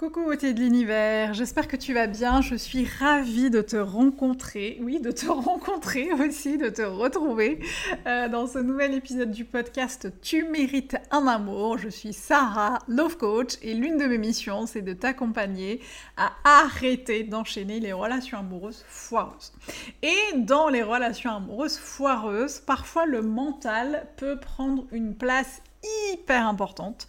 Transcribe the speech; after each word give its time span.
Coucou 0.00 0.24
beauté 0.24 0.54
de 0.54 0.60
l'univers, 0.60 1.34
j'espère 1.34 1.68
que 1.68 1.76
tu 1.76 1.92
vas 1.92 2.06
bien, 2.06 2.40
je 2.40 2.54
suis 2.54 2.86
ravie 2.86 3.50
de 3.50 3.60
te 3.60 3.76
rencontrer, 3.76 4.78
oui, 4.80 4.98
de 4.98 5.10
te 5.10 5.26
rencontrer 5.30 6.10
aussi, 6.14 6.56
de 6.56 6.70
te 6.70 6.80
retrouver 6.80 7.60
euh, 8.06 8.26
dans 8.30 8.46
ce 8.46 8.56
nouvel 8.56 8.94
épisode 8.94 9.30
du 9.30 9.44
podcast 9.44 10.10
Tu 10.22 10.44
mérites 10.44 10.96
un 11.10 11.26
amour. 11.26 11.76
Je 11.76 11.90
suis 11.90 12.14
Sarah, 12.14 12.78
Love 12.88 13.18
Coach, 13.18 13.58
et 13.60 13.74
l'une 13.74 13.98
de 13.98 14.06
mes 14.06 14.16
missions, 14.16 14.64
c'est 14.64 14.80
de 14.80 14.94
t'accompagner 14.94 15.82
à 16.16 16.32
arrêter 16.44 17.22
d'enchaîner 17.22 17.78
les 17.78 17.92
relations 17.92 18.38
amoureuses 18.38 18.86
foireuses. 18.88 19.52
Et 20.02 20.38
dans 20.38 20.70
les 20.70 20.82
relations 20.82 21.36
amoureuses 21.36 21.76
foireuses, 21.76 22.60
parfois 22.60 23.04
le 23.04 23.20
mental 23.20 24.06
peut 24.16 24.40
prendre 24.40 24.86
une 24.92 25.14
place 25.14 25.60
hyper 26.12 26.46
importante 26.46 27.06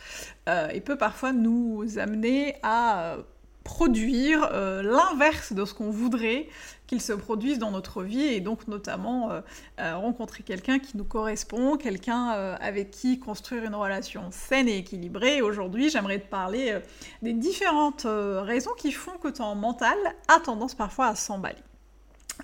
euh, 0.50 0.70
et 0.70 0.82
peut 0.82 0.98
parfois 0.98 1.32
nous 1.32 1.86
amener 1.98 2.56
à 2.64 3.04
euh, 3.04 3.22
produire 3.64 4.50
euh, 4.52 4.82
l'inverse 4.82 5.54
de 5.54 5.66
ce 5.66 5.74
qu'on 5.74 5.92
voudrait 5.92 6.48
qu'il 6.88 7.02
se 7.02 7.14
produise 7.14 7.60
dans 7.60 7.72
notre 7.72 8.04
vie 8.04 8.24
et 8.24 8.42
donc 8.42 8.68
notamment 8.68 9.30
rencontrer 9.78 10.44
quelqu'un 10.44 10.78
qui 10.78 10.98
nous 10.98 11.06
correspond, 11.06 11.78
quelqu'un 11.78 12.32
avec 12.60 12.92
qui 12.92 13.18
construire 13.18 13.64
une 13.64 13.76
relation 13.76 14.24
saine 14.32 14.68
et 14.68 14.80
équilibrée. 14.80 15.42
Aujourd'hui, 15.42 15.90
j'aimerais 15.90 16.20
te 16.20 16.28
parler 16.28 16.78
des 17.22 17.32
différentes 17.32 18.06
raisons 18.06 18.74
qui 18.78 18.92
font 18.92 19.18
que 19.24 19.30
ton 19.30 19.56
mental 19.56 19.96
a 20.28 20.42
tendance 20.42 20.76
parfois 20.76 21.08
à 21.08 21.16
s'emballer. 21.16 21.64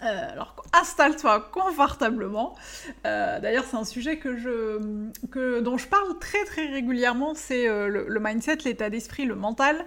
Euh, 0.03 0.31
alors 0.31 0.55
installe-toi 0.73 1.49
confortablement. 1.51 2.55
Euh, 3.05 3.39
d'ailleurs, 3.39 3.63
c'est 3.69 3.77
un 3.77 3.83
sujet 3.83 4.17
que 4.17 4.37
je, 4.37 5.59
dont 5.59 5.77
je 5.77 5.87
parle 5.87 6.19
très 6.19 6.43
très 6.45 6.67
régulièrement. 6.67 7.33
C'est 7.35 7.67
euh, 7.67 7.87
le, 7.87 8.19
mindset, 8.19 8.57
l'état 8.65 8.89
d'esprit, 8.89 9.25
le 9.25 9.35
mental. 9.35 9.85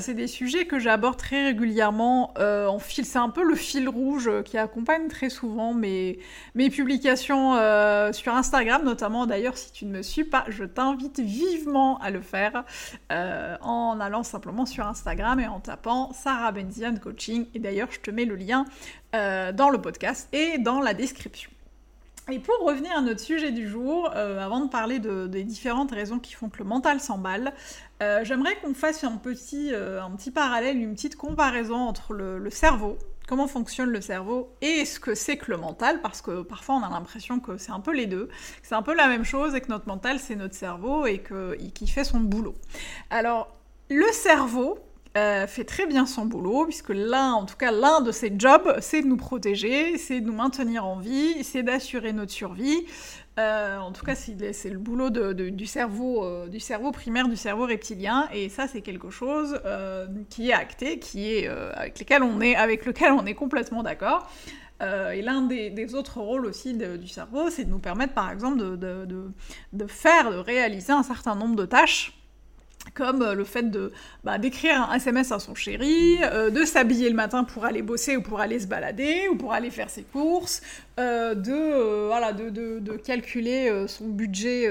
c'est 0.00 0.14
des 0.14 0.26
sujets 0.26 0.66
que 0.66 0.78
j'aborde 0.78 1.16
très 1.16 1.46
régulièrement 1.46 2.34
en 2.38 2.78
fil. 2.78 3.04
C'est 3.04 3.18
un 3.18 3.30
peu 3.30 3.42
le 3.42 3.54
fil 3.54 3.88
rouge 3.88 4.30
qui 4.44 4.58
accompagne 4.58 5.08
très 5.08 5.30
souvent 5.30 5.72
mes, 5.74 6.18
mes 6.54 6.70
publications 6.70 7.54
sur 8.12 8.34
Instagram, 8.34 8.84
notamment. 8.84 9.26
D'ailleurs, 9.26 9.56
si 9.56 9.72
tu 9.72 9.84
ne 9.86 9.98
me 9.98 10.02
suis 10.02 10.24
pas, 10.24 10.44
je 10.48 10.64
t'invite 10.64 11.20
vivement 11.20 11.98
à 11.98 12.10
le 12.10 12.20
faire 12.20 12.64
en 13.10 13.98
allant 14.00 14.22
simplement 14.22 14.66
sur 14.66 14.86
Instagram 14.86 15.40
et 15.40 15.46
en 15.46 15.60
tapant 15.60 16.12
Sarah 16.12 16.52
Benzian 16.52 16.96
Coaching. 16.96 17.46
Et 17.54 17.58
d'ailleurs, 17.58 17.88
je 17.90 18.00
te 18.00 18.10
mets 18.10 18.24
le 18.24 18.36
lien 18.36 18.64
euh, 19.14 19.52
dans 19.52 19.70
le 19.70 19.80
podcast 19.80 20.28
et 20.32 20.58
dans 20.58 20.80
la 20.80 20.94
description. 20.94 21.50
Et 22.30 22.38
pour 22.38 22.60
revenir 22.60 22.96
à 22.96 23.00
notre 23.00 23.18
sujet 23.20 23.50
du 23.50 23.68
jour, 23.68 24.12
euh, 24.14 24.38
avant 24.38 24.60
de 24.60 24.70
parler 24.70 25.00
des 25.00 25.42
différentes 25.42 25.90
raisons 25.90 26.20
qui 26.20 26.34
font 26.34 26.48
que 26.48 26.58
le 26.58 26.64
mental 26.64 27.00
s'emballe, 27.00 27.52
euh, 28.02 28.20
j'aimerais 28.22 28.56
qu'on 28.62 28.72
fasse 28.72 29.02
un 29.02 29.16
petit, 29.16 29.72
un 29.74 30.10
petit 30.12 30.30
parallèle, 30.30 30.76
une 30.76 30.94
petite 30.94 31.16
comparaison 31.16 31.74
entre 31.74 32.14
le, 32.14 32.50
cerveau, 32.50 32.98
comment 33.26 33.48
fonctionne 33.48 33.90
le 33.90 34.00
cerveau 34.00 34.54
et 34.60 34.84
ce 34.84 35.00
que 35.00 35.16
c'est 35.16 35.38
que 35.38 35.50
le 35.50 35.56
mental, 35.56 36.00
parce 36.02 36.22
que 36.22 36.42
parfois 36.42 36.76
on 36.76 36.82
a 36.84 36.88
l'impression 36.88 37.40
que 37.40 37.56
c'est 37.56 37.72
un 37.72 37.80
peu 37.80 37.92
les 37.92 38.06
deux, 38.06 38.26
que 38.26 38.32
c'est 38.62 38.76
un 38.76 38.82
peu 38.82 38.94
la 38.94 39.08
même 39.08 39.24
chose 39.24 39.56
et 39.56 39.60
que 39.60 39.68
notre 39.68 39.88
mental 39.88 40.20
c'est 40.20 40.36
notre 40.36 40.54
cerveau 40.54 41.06
et 41.06 41.24
qu'il 41.74 41.90
fait 41.90 42.04
son 42.04 42.20
boulot. 42.20 42.54
Alors, 43.10 43.48
le 43.88 44.06
cerveau, 44.12 44.78
euh, 45.18 45.48
fait 45.48 45.64
très 45.64 45.86
bien 45.86 46.06
son 46.06 46.24
boulot, 46.24 46.66
puisque 46.66 46.90
l'un, 46.90 47.32
en 47.32 47.44
tout 47.44 47.56
cas 47.56 47.72
l'un 47.72 48.00
de 48.00 48.12
ses 48.12 48.32
jobs, 48.38 48.76
c'est 48.80 49.02
de 49.02 49.08
nous 49.08 49.16
protéger, 49.16 49.98
c'est 49.98 50.20
de 50.20 50.26
nous 50.26 50.32
maintenir 50.32 50.86
en 50.86 51.00
vie, 51.00 51.42
c'est 51.42 51.64
d'assurer 51.64 52.12
notre 52.12 52.30
survie. 52.30 52.86
Euh, 53.40 53.78
en 53.78 53.90
tout 53.90 54.04
cas, 54.04 54.14
c'est 54.14 54.70
le 54.70 54.78
boulot 54.78 55.10
du, 55.10 55.66
cerveau, 55.66 56.24
euh, 56.24 56.46
du 56.46 56.60
cerveau 56.60 56.92
primaire, 56.92 57.26
du 57.26 57.36
cerveau 57.36 57.66
reptilien, 57.66 58.28
et 58.32 58.48
ça, 58.48 58.68
c'est 58.68 58.82
quelque 58.82 59.10
chose 59.10 59.60
qui 60.28 60.50
est 60.50 60.54
acté, 60.54 61.00
qui 61.00 61.32
est, 61.32 61.48
avec, 61.48 61.98
lequel 61.98 62.22
on 62.22 62.40
est, 62.40 62.54
avec 62.54 62.86
lequel 62.86 63.10
on 63.10 63.26
est 63.26 63.34
complètement 63.34 63.82
d'accord. 63.82 64.30
et 64.80 65.22
l'un 65.22 65.42
des, 65.42 65.94
autres 65.96 66.20
rôles 66.20 66.46
aussi 66.46 66.74
du 66.74 67.08
cerveau, 67.08 67.50
c'est 67.50 67.64
de 67.64 67.70
nous 67.70 67.80
permettre, 67.80 68.14
par 68.14 68.30
exemple, 68.30 68.58
de, 68.58 68.76
de, 69.72 69.86
faire, 69.88 70.30
de 70.30 70.36
réaliser 70.36 70.92
un 70.92 71.02
certain 71.02 71.34
nombre 71.34 71.56
de 71.56 71.66
tâches 71.66 72.19
comme 72.94 73.22
euh, 73.22 73.34
le 73.34 73.44
fait 73.44 73.64
bah, 74.24 74.38
d'écrire 74.38 74.90
un 74.90 74.94
SMS 74.94 75.32
à 75.32 75.38
son 75.38 75.54
chéri, 75.54 76.18
euh, 76.22 76.50
de 76.50 76.64
s'habiller 76.64 77.08
le 77.08 77.16
matin 77.16 77.44
pour 77.44 77.64
aller 77.64 77.82
bosser 77.82 78.16
ou 78.16 78.22
pour 78.22 78.40
aller 78.40 78.60
se 78.60 78.66
balader 78.66 79.28
ou 79.30 79.36
pour 79.36 79.52
aller 79.52 79.70
faire 79.70 79.90
ses 79.90 80.02
courses, 80.02 80.62
euh, 80.98 81.34
de 81.34 82.10
quand 82.94 83.86
son 83.86 84.08
budget 84.08 84.70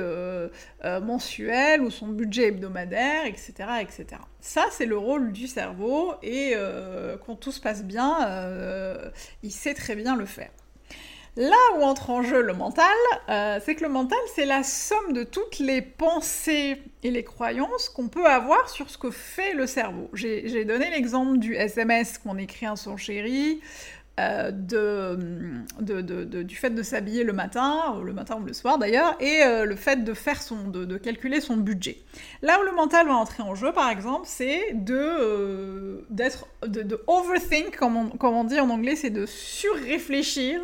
mensuel 1.02 1.82
ou 1.82 1.90
son 1.90 2.08
budget 2.08 2.48
hebdomadaire, 2.48 3.26
etc., 3.26 3.54
etc. 3.82 4.22
Ça 4.40 4.66
c'est 4.72 4.86
le 4.86 4.98
rôle 4.98 5.32
du 5.32 5.48
cerveau 5.48 6.14
et 6.22 6.54
quand 7.26 7.36
tout 7.36 7.52
se 7.52 7.60
passe 7.60 7.84
bien, 7.84 8.18
il 9.44 9.52
sait 9.52 9.74
très 9.74 9.96
bien 9.96 10.16
le 10.16 10.26
faire. 10.26 10.52
Là 11.38 11.56
où 11.78 11.84
entre 11.84 12.10
en 12.10 12.22
jeu 12.22 12.42
le 12.42 12.54
mental, 12.54 12.86
euh, 13.30 13.60
c'est 13.64 13.76
que 13.76 13.84
le 13.84 13.90
mental, 13.90 14.20
c'est 14.36 14.46
la 14.46 14.64
somme 14.64 15.14
de 15.14 15.24
toutes 15.24 15.60
les 15.60 15.82
pensées 15.82 16.82
et 17.04 17.12
les 17.12 17.24
croyances 17.24 17.90
qu'on 17.90 18.08
peut 18.08 18.26
avoir 18.26 18.70
sur 18.70 18.90
ce 18.90 18.98
que 18.98 19.12
fait 19.12 19.54
le 19.54 19.68
cerveau. 19.68 20.10
J'ai 20.14 20.66
donné 20.66 20.90
l'exemple 20.90 21.38
du 21.38 21.56
SMS 21.56 22.18
qu'on 22.18 22.38
écrit 22.38 22.66
à 22.66 22.76
son 22.76 22.98
chéri, 22.98 23.62
euh, 24.20 24.52
du 24.52 24.76
fait 26.56 26.72
de 26.72 26.84
s'habiller 26.84 27.24
le 27.24 27.32
matin, 27.32 28.02
le 28.04 28.12
matin 28.12 28.38
ou 28.42 28.44
le 28.44 28.52
soir 28.52 28.78
d'ailleurs, 28.78 29.16
et 29.22 29.44
euh, 29.44 29.64
le 29.66 29.76
fait 29.76 30.04
de, 30.04 30.14
faire 30.14 30.42
son, 30.42 30.68
de, 30.68 30.98
calculer 30.98 31.40
son 31.42 31.58
budget. 31.58 32.00
Là 32.42 32.60
où 32.60 32.64
le 32.64 32.72
mental 32.74 33.08
va 33.08 33.16
entrer 33.16 33.44
en 33.44 33.54
jeu, 33.56 33.72
par 33.72 33.92
exemple, 33.92 34.24
c'est 34.26 34.74
de, 34.74 36.04
d'être, 36.10 36.48
de, 36.68 37.02
overthink, 37.08 37.78
comme 37.78 38.12
on 38.22 38.44
dit 38.44 38.60
en 38.60 38.70
anglais, 38.72 38.98
c'est 38.98 39.12
de 39.12 39.26
surréfléchir 39.26 40.60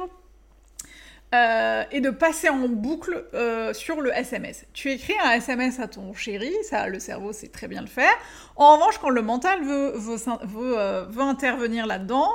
euh, 1.34 1.84
et 1.92 2.02
de 2.02 2.12
passer 2.12 2.50
en 2.50 2.68
boucle 2.70 3.26
euh, 3.34 3.74
sur 3.74 4.00
le 4.00 4.12
SMS. 4.12 4.66
Tu 4.74 4.92
écris 4.92 5.16
un 5.24 5.32
SMS 5.32 5.80
à 5.80 5.88
ton 5.88 6.14
chéri, 6.14 6.54
ça, 6.64 6.88
le 6.88 7.00
cerveau 7.00 7.34
sait 7.34 7.48
très 7.48 7.68
bien 7.68 7.82
le 7.82 7.88
faire. 7.88 8.14
En 8.56 8.76
revanche, 8.76 9.00
quand 9.00 9.10
le 9.10 9.22
mental 9.22 9.64
veut, 9.64 9.96
euh, 9.98 11.06
intervenir 11.18 11.88
là-dedans, 11.88 12.30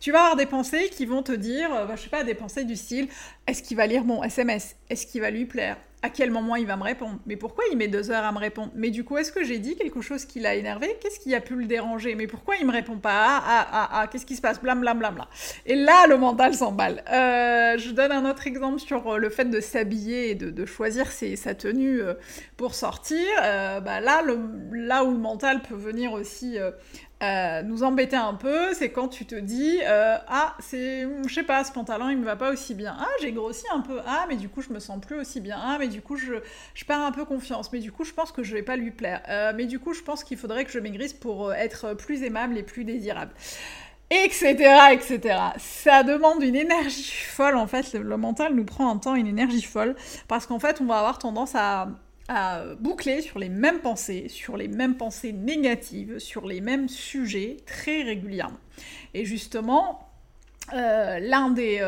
tu 0.00 0.12
vas 0.12 0.18
avoir 0.18 0.36
des 0.36 0.46
pensées 0.46 0.90
qui 0.90 1.06
vont 1.06 1.22
te 1.22 1.32
dire, 1.32 1.70
bah, 1.70 1.94
je 1.96 2.02
sais 2.02 2.10
pas, 2.10 2.24
des 2.24 2.34
pensées 2.34 2.64
du 2.64 2.76
style, 2.76 3.08
est-ce 3.46 3.62
qu'il 3.62 3.76
va 3.76 3.86
lire 3.86 4.04
mon 4.04 4.22
SMS 4.22 4.76
Est-ce 4.90 5.06
qu'il 5.06 5.20
va 5.20 5.30
lui 5.30 5.46
plaire? 5.46 5.76
À 6.02 6.08
quel 6.08 6.30
moment 6.30 6.56
il 6.56 6.66
va 6.66 6.76
me 6.76 6.82
répondre 6.82 7.18
Mais 7.26 7.36
pourquoi 7.36 7.64
il 7.70 7.76
met 7.76 7.88
deux 7.88 8.10
heures 8.10 8.24
à 8.24 8.32
me 8.32 8.38
répondre? 8.38 8.72
Mais 8.74 8.90
du 8.90 9.04
coup, 9.04 9.18
est-ce 9.18 9.32
que 9.32 9.44
j'ai 9.44 9.58
dit 9.58 9.76
quelque 9.76 10.00
chose 10.00 10.24
qui 10.24 10.40
l'a 10.40 10.54
énervé? 10.54 10.96
Qu'est-ce 11.00 11.20
qui 11.20 11.34
a 11.34 11.40
pu 11.40 11.54
le 11.54 11.66
déranger? 11.66 12.14
Mais 12.14 12.26
pourquoi 12.26 12.56
il 12.56 12.66
me 12.66 12.72
répond 12.72 12.96
pas? 12.96 13.10
Ah, 13.12 13.42
ah, 13.44 13.68
ah, 13.72 13.90
ah 13.92 14.06
qu'est-ce 14.06 14.24
qui 14.24 14.36
se 14.36 14.40
passe? 14.40 14.60
Blam, 14.60 14.80
blam, 14.80 14.98
blam, 14.98 15.14
blam. 15.14 15.26
Et 15.66 15.74
là, 15.74 16.06
le 16.06 16.16
mental 16.16 16.54
s'emballe. 16.54 17.04
Euh, 17.12 17.76
je 17.76 17.90
donne 17.90 18.12
un 18.12 18.28
autre 18.28 18.46
exemple 18.46 18.78
sur 18.78 19.12
euh, 19.12 19.18
le 19.18 19.28
fait 19.28 19.44
de 19.44 19.60
s'habiller 19.60 20.30
et 20.30 20.34
de, 20.34 20.64
choisir 20.64 21.10
sa 21.10 21.54
tenue 21.54 22.00
euh, 22.00 22.14
pour 22.56 22.74
sortir. 22.74 23.26
bah 23.40 24.00
là, 24.00 24.22
là 24.72 25.04
où 25.04 25.10
le 25.10 25.18
mental 25.18 25.62
peut 25.62 25.74
venir 25.74 26.12
aussi 26.12 26.58
euh, 27.22 27.62
nous 27.62 27.82
embêter 27.82 28.16
un 28.16 28.32
peu, 28.32 28.72
c'est 28.72 28.90
quand 28.90 29.08
tu 29.08 29.26
te 29.26 29.34
dis 29.34 29.78
euh, 29.84 30.16
ah 30.26 30.54
c'est 30.58 31.06
je 31.26 31.34
sais 31.34 31.42
pas 31.42 31.62
ce 31.64 31.72
pantalon 31.72 32.08
il 32.08 32.16
me 32.16 32.24
va 32.24 32.34
pas 32.34 32.50
aussi 32.50 32.74
bien. 32.74 32.96
Ah 32.98 33.08
j'ai 33.20 33.32
grossi 33.32 33.64
un 33.74 33.80
peu. 33.80 34.00
Ah 34.06 34.24
mais 34.28 34.36
du 34.36 34.48
coup 34.48 34.62
je 34.62 34.72
me 34.72 34.78
sens 34.78 34.98
plus 35.00 35.16
aussi 35.20 35.40
bien. 35.40 35.58
Ah 35.60 35.76
mais 35.78 35.88
du 35.88 36.00
coup 36.00 36.16
je, 36.16 36.34
je 36.72 36.84
perds 36.86 37.00
un 37.00 37.12
peu 37.12 37.26
confiance. 37.26 37.70
Mais 37.72 37.80
du 37.80 37.92
coup 37.92 38.04
je 38.04 38.14
pense 38.14 38.32
que 38.32 38.42
je 38.42 38.54
vais 38.54 38.62
pas 38.62 38.76
lui 38.76 38.90
plaire. 38.90 39.22
Euh, 39.28 39.52
mais 39.54 39.66
du 39.66 39.78
coup 39.78 39.92
je 39.92 40.00
pense 40.00 40.24
qu'il 40.24 40.38
faudrait 40.38 40.64
que 40.64 40.70
je 40.70 40.78
maigrisse 40.78 41.12
pour 41.12 41.52
être 41.52 41.92
plus 41.94 42.22
aimable 42.22 42.56
et 42.56 42.62
plus 42.62 42.84
désirable. 42.84 43.32
Etc 44.10 44.64
etc 44.92 45.38
ça 45.58 46.02
demande 46.02 46.42
une 46.42 46.56
énergie 46.56 47.12
folle 47.12 47.56
en 47.56 47.66
fait. 47.66 47.92
Le 47.92 48.16
mental 48.16 48.54
nous 48.54 48.64
prend 48.64 48.90
un 48.90 48.96
temps 48.96 49.14
une 49.14 49.26
énergie 49.26 49.62
folle. 49.62 49.94
Parce 50.26 50.46
qu'en 50.46 50.58
fait 50.58 50.80
on 50.80 50.86
va 50.86 50.98
avoir 50.98 51.18
tendance 51.18 51.54
à 51.54 51.88
à 52.30 52.64
boucler 52.78 53.22
sur 53.22 53.40
les 53.40 53.48
mêmes 53.48 53.80
pensées, 53.80 54.28
sur 54.28 54.56
les 54.56 54.68
mêmes 54.68 54.96
pensées 54.96 55.32
négatives, 55.32 56.20
sur 56.20 56.46
les 56.46 56.60
mêmes 56.60 56.88
sujets 56.88 57.56
très 57.66 58.02
régulièrement. 58.02 58.60
Et 59.14 59.24
justement, 59.24 60.08
l'un 60.72 61.50
des, 61.50 61.82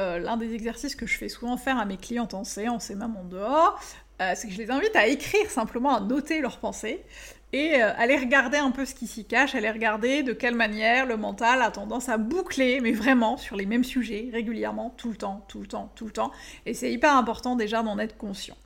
exercices 0.53 0.97
que 0.97 1.07
je 1.07 1.17
fais 1.17 1.29
souvent 1.29 1.57
faire 1.57 1.79
à 1.79 1.85
mes 1.85 1.97
clientes 1.97 2.35
en 2.35 2.43
séance 2.43 2.91
et 2.91 2.97
même 2.97 3.17
en 3.17 3.25
dehors, 3.25 3.81
c'est 4.19 4.49
que 4.49 4.53
je 4.53 4.59
les 4.59 4.73
invite 4.73 4.97
à 4.97 5.07
écrire 5.07 5.49
simplement, 5.49 5.95
à 5.95 6.01
noter 6.01 6.41
leurs 6.41 6.59
pensées 6.59 7.05
et 7.53 7.83
euh, 7.83 7.93
aller 7.97 8.17
regarder 8.17 8.57
un 8.57 8.71
peu 8.71 8.85
ce 8.85 8.95
qui 8.95 9.07
s'y 9.07 9.25
cache, 9.27 9.55
aller 9.55 9.71
regarder 9.71 10.23
de 10.23 10.33
quelle 10.33 10.55
manière 10.55 11.05
le 11.07 11.17
mental 11.17 11.61
a 11.61 11.71
tendance 11.71 12.09
à 12.09 12.17
boucler, 12.17 12.81
mais 12.81 12.93
vraiment 12.93 13.37
sur 13.37 13.57
les 13.57 13.67
mêmes 13.67 13.85
sujets, 13.85 14.31
régulièrement, 14.33 14.95
tout 14.97 15.11
le 15.11 15.17
temps, 15.17 15.45
tout 15.49 15.61
le 15.61 15.67
temps, 15.67 15.93
tout 15.95 16.07
le 16.07 16.13
temps. 16.13 16.33
Et 16.65 16.73
c'est 16.73 16.91
hyper 16.91 17.15
important 17.15 17.55
déjà 17.55 17.83
d'en 17.83 17.99
être 17.99 18.17
conscient. 18.17 18.57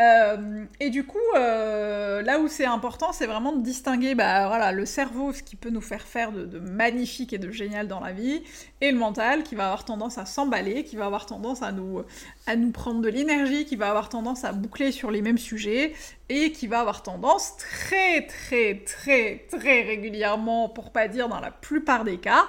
Euh, 0.00 0.64
et 0.78 0.88
du 0.88 1.04
coup, 1.04 1.18
euh, 1.36 2.22
là 2.22 2.38
où 2.40 2.48
c'est 2.48 2.64
important, 2.64 3.12
c'est 3.12 3.26
vraiment 3.26 3.52
de 3.52 3.62
distinguer 3.62 4.14
bah, 4.14 4.46
voilà, 4.48 4.72
le 4.72 4.86
cerveau, 4.86 5.32
ce 5.32 5.42
qui 5.42 5.56
peut 5.56 5.68
nous 5.68 5.82
faire 5.82 6.02
faire 6.02 6.32
de, 6.32 6.58
magnifique 6.58 7.32
et 7.32 7.38
de 7.38 7.50
génial 7.50 7.86
dans 7.86 8.00
la 8.00 8.12
vie, 8.12 8.42
et 8.80 8.92
le 8.92 8.98
mental 8.98 9.42
qui 9.42 9.54
va 9.54 9.66
avoir 9.66 9.84
tendance 9.84 10.16
à 10.16 10.24
s'emballer, 10.24 10.84
qui 10.84 10.96
va 10.96 11.06
avoir 11.06 11.26
tendance 11.26 11.62
à 11.62 11.72
nous, 11.72 12.02
à 12.46 12.56
nous 12.56 12.70
prendre 12.70 13.02
de 13.02 13.08
l'énergie, 13.08 13.66
qui 13.66 13.76
va 13.76 13.90
avoir 13.90 14.08
tendance 14.08 14.44
à 14.44 14.52
boucler 14.52 14.90
sur 14.90 15.10
les 15.10 15.20
mêmes 15.20 15.38
sujets, 15.38 15.92
et 16.30 16.52
qui 16.52 16.66
va 16.66 16.80
avoir 16.80 17.02
tendance 17.02 17.56
très 17.58 18.26
très 18.26 18.82
très 18.86 19.46
très 19.50 19.82
régulièrement, 19.82 20.68
pour 20.70 20.92
pas 20.92 21.08
dire 21.08 21.28
dans 21.28 21.40
la 21.40 21.50
plupart 21.50 22.04
des 22.04 22.18
cas, 22.18 22.46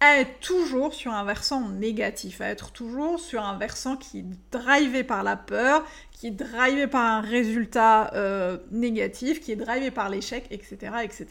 à 0.00 0.18
être 0.18 0.40
toujours 0.40 0.92
sur 0.92 1.12
un 1.12 1.24
versant 1.24 1.68
négatif, 1.68 2.40
à 2.40 2.48
être 2.48 2.72
toujours 2.72 3.20
sur 3.20 3.42
un 3.44 3.56
versant 3.56 3.96
qui 3.96 4.20
est 4.20 4.26
drivé 4.50 5.04
par 5.04 5.22
la 5.22 5.36
peur, 5.36 5.84
qui 6.10 6.28
est 6.28 6.30
drivé 6.30 6.86
par 6.86 7.04
un 7.04 7.20
résultat 7.20 8.12
euh, 8.14 8.58
négatif, 8.70 9.40
qui 9.40 9.52
est 9.52 9.56
drivé 9.56 9.90
par 9.90 10.08
l'échec, 10.08 10.46
etc., 10.50 10.76
etc. 11.02 11.26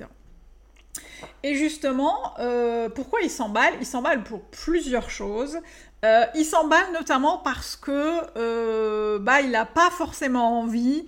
Et 1.44 1.56
justement, 1.56 2.33
euh, 2.39 2.89
pourquoi 2.89 3.21
il 3.21 3.30
s'emballe? 3.30 3.74
Il 3.80 3.86
s'emballe 3.86 4.24
pour 4.24 4.42
plusieurs 4.42 5.10
choses. 5.10 5.60
Euh, 6.06 6.25
il 6.36 6.45
s'emballe 6.45 6.92
notamment 6.94 7.38
parce 7.38 7.75
que 7.75 9.18
bah, 9.18 9.42
il 9.42 9.51
n'a 9.51 9.65
pas 9.65 9.89
forcément 9.89 10.60
envie 10.60 11.06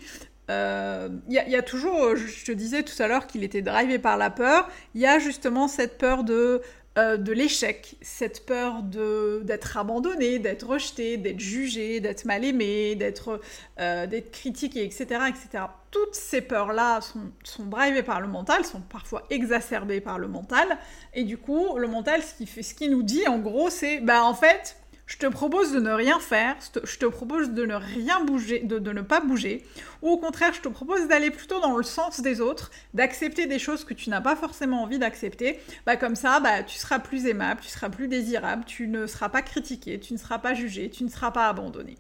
il 0.48 1.22
y, 1.28 1.34
y, 1.34 1.56
a 1.56 1.64
toujours, 1.64 2.16
je 2.16 2.46
te 2.46 2.52
disais 2.52 2.84
tout 2.84 3.02
à 3.02 3.08
l'heure 3.08 3.26
qu'il 3.26 3.44
était 3.44 3.64
drivé 3.64 3.98
par 3.98 4.16
la 4.16 4.30
peur, 4.30 4.70
il 4.94 5.02
y 5.02 5.08
a 5.08 5.18
justement 5.18 5.68
cette 5.68 5.98
peur 5.98 6.24
de 6.24 6.62
euh, 6.98 7.18
de 7.18 7.34
l'échec, 7.34 7.98
cette 8.02 8.46
peur 8.46 8.82
d'être 8.82 9.78
abandonné, 9.78 10.40
d'être 10.40 10.66
rejeté, 10.66 11.18
d'être 11.18 11.42
jugé, 11.42 12.00
d'être 12.00 12.24
mal 12.24 12.46
aimé, 12.46 12.96
d'être 12.96 13.42
euh, 13.80 14.08
critiqué, 14.32 14.84
etc., 14.84 15.06
etc. 15.28 15.66
Toutes 15.92 16.16
ces 16.16 16.40
peurs-là 16.40 17.02
sont, 17.02 17.32
sont 17.44 17.66
drivées 17.66 18.04
par 18.04 18.22
le 18.22 18.28
mental, 18.28 18.64
sont 18.64 18.80
parfois 18.80 19.24
exacerbées 19.30 20.00
par 20.00 20.20
le 20.20 20.30
mental, 20.30 20.78
et 21.14 21.24
du 21.24 21.38
coup, 21.38 21.78
le 21.78 21.88
mental, 21.88 22.24
ce 22.24 22.34
qui, 22.34 22.46
fait, 22.46 22.64
ce 22.64 22.74
qui 22.74 22.88
nous 22.88 23.04
dit, 23.04 23.28
en 23.28 23.40
gros, 23.40 23.70
c'est, 23.70 24.00
bah 24.00 24.24
en 24.24 24.34
fait, 24.34 24.78
je 25.08 25.18
te 25.18 25.28
propose 25.28 25.72
de 25.72 25.80
ne 25.80 25.92
rien 25.92 26.20
faire, 26.20 26.56
je 26.84 26.98
te 26.98 27.06
propose 27.06 27.52
de 27.52 27.66
ne 27.66 27.76
rien 27.76 28.24
bouger, 28.24 28.60
de, 28.62 28.80
ne 28.92 29.02
pas 29.02 29.20
bouger, 29.20 29.64
ou 30.02 30.10
au 30.10 30.18
contraire, 30.18 30.52
je 30.54 30.62
te 30.62 30.68
propose 30.68 31.08
d'aller 31.08 31.30
plutôt 31.30 31.60
dans 31.60 31.78
le 31.78 31.84
sens 31.84 32.22
des 32.22 32.42
autres, 32.42 32.72
d'accepter 32.96 33.46
des 33.46 33.60
choses 33.60 33.84
que 33.84 33.94
tu 33.94 34.10
n'as 34.10 34.22
pas 34.22 34.36
forcément 34.36 34.82
envie 34.82 34.98
d'accepter. 34.98 35.60
Bah 35.86 35.96
comme 35.96 36.16
ça, 36.16 36.40
bah 36.40 36.64
tu 36.64 36.78
seras 36.78 37.00
plus 37.00 37.28
aimable, 37.28 37.62
tu 37.62 37.70
seras 37.70 37.90
plus 37.90 38.08
désirable, 38.08 38.66
tu 38.66 38.88
ne 38.88 39.06
seras 39.06 39.30
pas 39.30 39.44
critiqué, 39.44 40.00
tu 40.00 40.14
ne 40.14 40.18
seras 40.18 40.40
pas 40.40 40.56
jugé, 40.56 40.90
tu 40.90 41.04
ne 41.04 41.10
seras 41.10 41.32
pas 41.32 41.50
abandonné. 41.50 41.98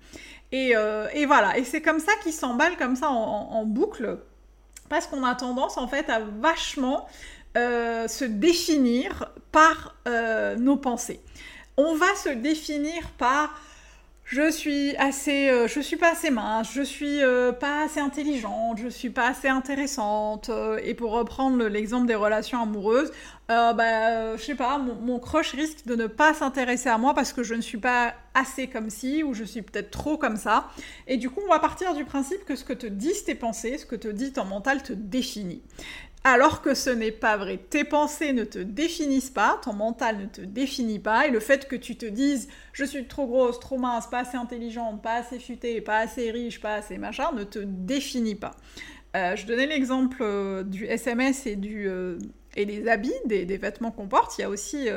Et, 0.51 0.75
euh, 0.75 1.07
voilà, 1.27 1.57
et 1.57 1.63
c'est 1.63 1.81
comme 1.81 1.99
ça 1.99 2.13
qu'il 2.23 2.33
s'emballe 2.33 2.75
comme 2.77 2.95
ça 2.95 3.09
en, 3.09 3.65
boucle, 3.65 4.17
parce 4.89 5.05
qu'on 5.05 5.23
a 5.23 5.35
tendance 5.35 5.77
en 5.77 5.87
fait 5.87 6.09
à 6.09 6.21
vachement 6.21 7.07
euh, 7.55 8.07
se 8.07 8.25
définir 8.25 9.31
par 9.51 9.95
euh, 10.07 10.55
nos 10.55 10.77
pensées 10.77 11.21
on 11.77 11.95
va 11.95 12.13
se 12.15 12.29
définir 12.29 13.11
par 13.17 13.59
je 14.25 14.49
suis 14.49 14.95
assez, 14.97 15.49
euh, 15.49 15.67
je 15.67 15.79
suis 15.79 15.97
pas 15.97 16.11
assez 16.13 16.31
mince, 16.31 16.71
je 16.73 16.81
suis 16.81 17.23
euh, 17.23 17.51
pas 17.51 17.83
assez 17.83 17.99
intelligente, 17.99 18.79
je 18.81 18.87
suis 18.87 19.11
pas 19.11 19.27
assez 19.29 19.47
intéressante. 19.47 20.49
Euh, 20.49 20.79
et 20.83 20.95
pour 20.95 21.11
reprendre 21.11 21.63
l'exemple 21.65 22.07
des 22.07 22.15
relations 22.15 22.59
amoureuses, 22.59 23.11
bah, 23.47 24.35
je 24.35 24.41
sais 24.41 24.55
pas, 24.55 24.79
mon, 24.79 24.95
mon, 24.95 25.19
crush 25.19 25.51
risque 25.51 25.85
de 25.85 25.95
ne 25.95 26.07
pas 26.07 26.33
s'intéresser 26.33 26.89
à 26.89 26.97
moi 26.97 27.13
parce 27.13 27.33
que 27.33 27.43
je 27.43 27.53
ne 27.53 27.61
suis 27.61 27.77
pas 27.77 28.15
assez 28.33 28.65
comme 28.65 28.89
ci 28.89 29.21
ou 29.21 29.35
je 29.35 29.43
suis 29.43 29.61
peut-être 29.61 29.91
trop 29.91 30.17
comme 30.17 30.37
ça. 30.37 30.69
Et 31.05 31.17
du 31.17 31.29
coup, 31.29 31.41
on 31.45 31.49
va 31.49 31.59
partir 31.59 31.93
du 31.93 32.03
principe 32.03 32.43
que 32.45 32.55
ce 32.55 32.63
que 32.63 32.73
te 32.73 32.87
disent 32.87 33.25
tes 33.25 33.35
pensées, 33.35 33.77
ce 33.77 33.85
que 33.85 33.95
te 33.95 34.07
dit 34.07 34.33
ton 34.33 34.45
mental 34.45 34.81
te 34.81 34.93
définit 34.93 35.61
alors 36.25 36.63
que 36.63 36.73
ce 36.73 36.89
n'est 36.89 37.11
pas 37.11 37.37
vrai. 37.37 37.57
Tes 37.69 37.83
pensées 37.83 38.33
ne 38.33 38.43
te 38.43 38.57
définissent 38.57 39.29
pas, 39.29 39.59
ton 39.63 39.73
mental 39.73 40.17
ne 40.17 40.25
te 40.25 40.41
définit 40.41 40.97
pas, 40.97 41.27
et 41.27 41.29
le 41.29 41.39
fait 41.39 41.67
que 41.67 41.75
tu 41.75 41.95
te 41.97 42.05
dises 42.07 42.49
je 42.73 42.83
suis 42.83 43.05
trop 43.05 43.27
grosse, 43.27 43.59
trop 43.59 43.77
mince, 43.77 44.07
pas 44.09 44.21
assez 44.21 44.35
intelligente, 44.35 45.03
pas 45.03 45.17
assez 45.17 45.37
futée, 45.37 45.79
pas 45.81 45.99
assez 45.99 46.31
riche, 46.31 46.59
pas 46.59 46.73
assez 46.73 46.97
machin, 46.97 47.31
ne 47.33 47.43
te 47.43 47.59
définit 47.59 48.33
pas. 48.33 48.55
Euh, 49.15 49.35
je 49.35 49.45
donnais 49.45 49.67
l'exemple 49.67 50.17
euh, 50.21 50.63
du 50.63 50.85
SMS 50.85 51.47
euh, 51.47 52.17
et 52.55 52.65
des 52.65 52.87
habits, 52.87 53.13
des, 53.25 53.45
vêtements 53.57 53.91
qu'on 53.91 54.07
porte. 54.07 54.39
Il 54.39 54.41
y 54.41 54.45
a 54.45 54.49
aussi 54.49 54.87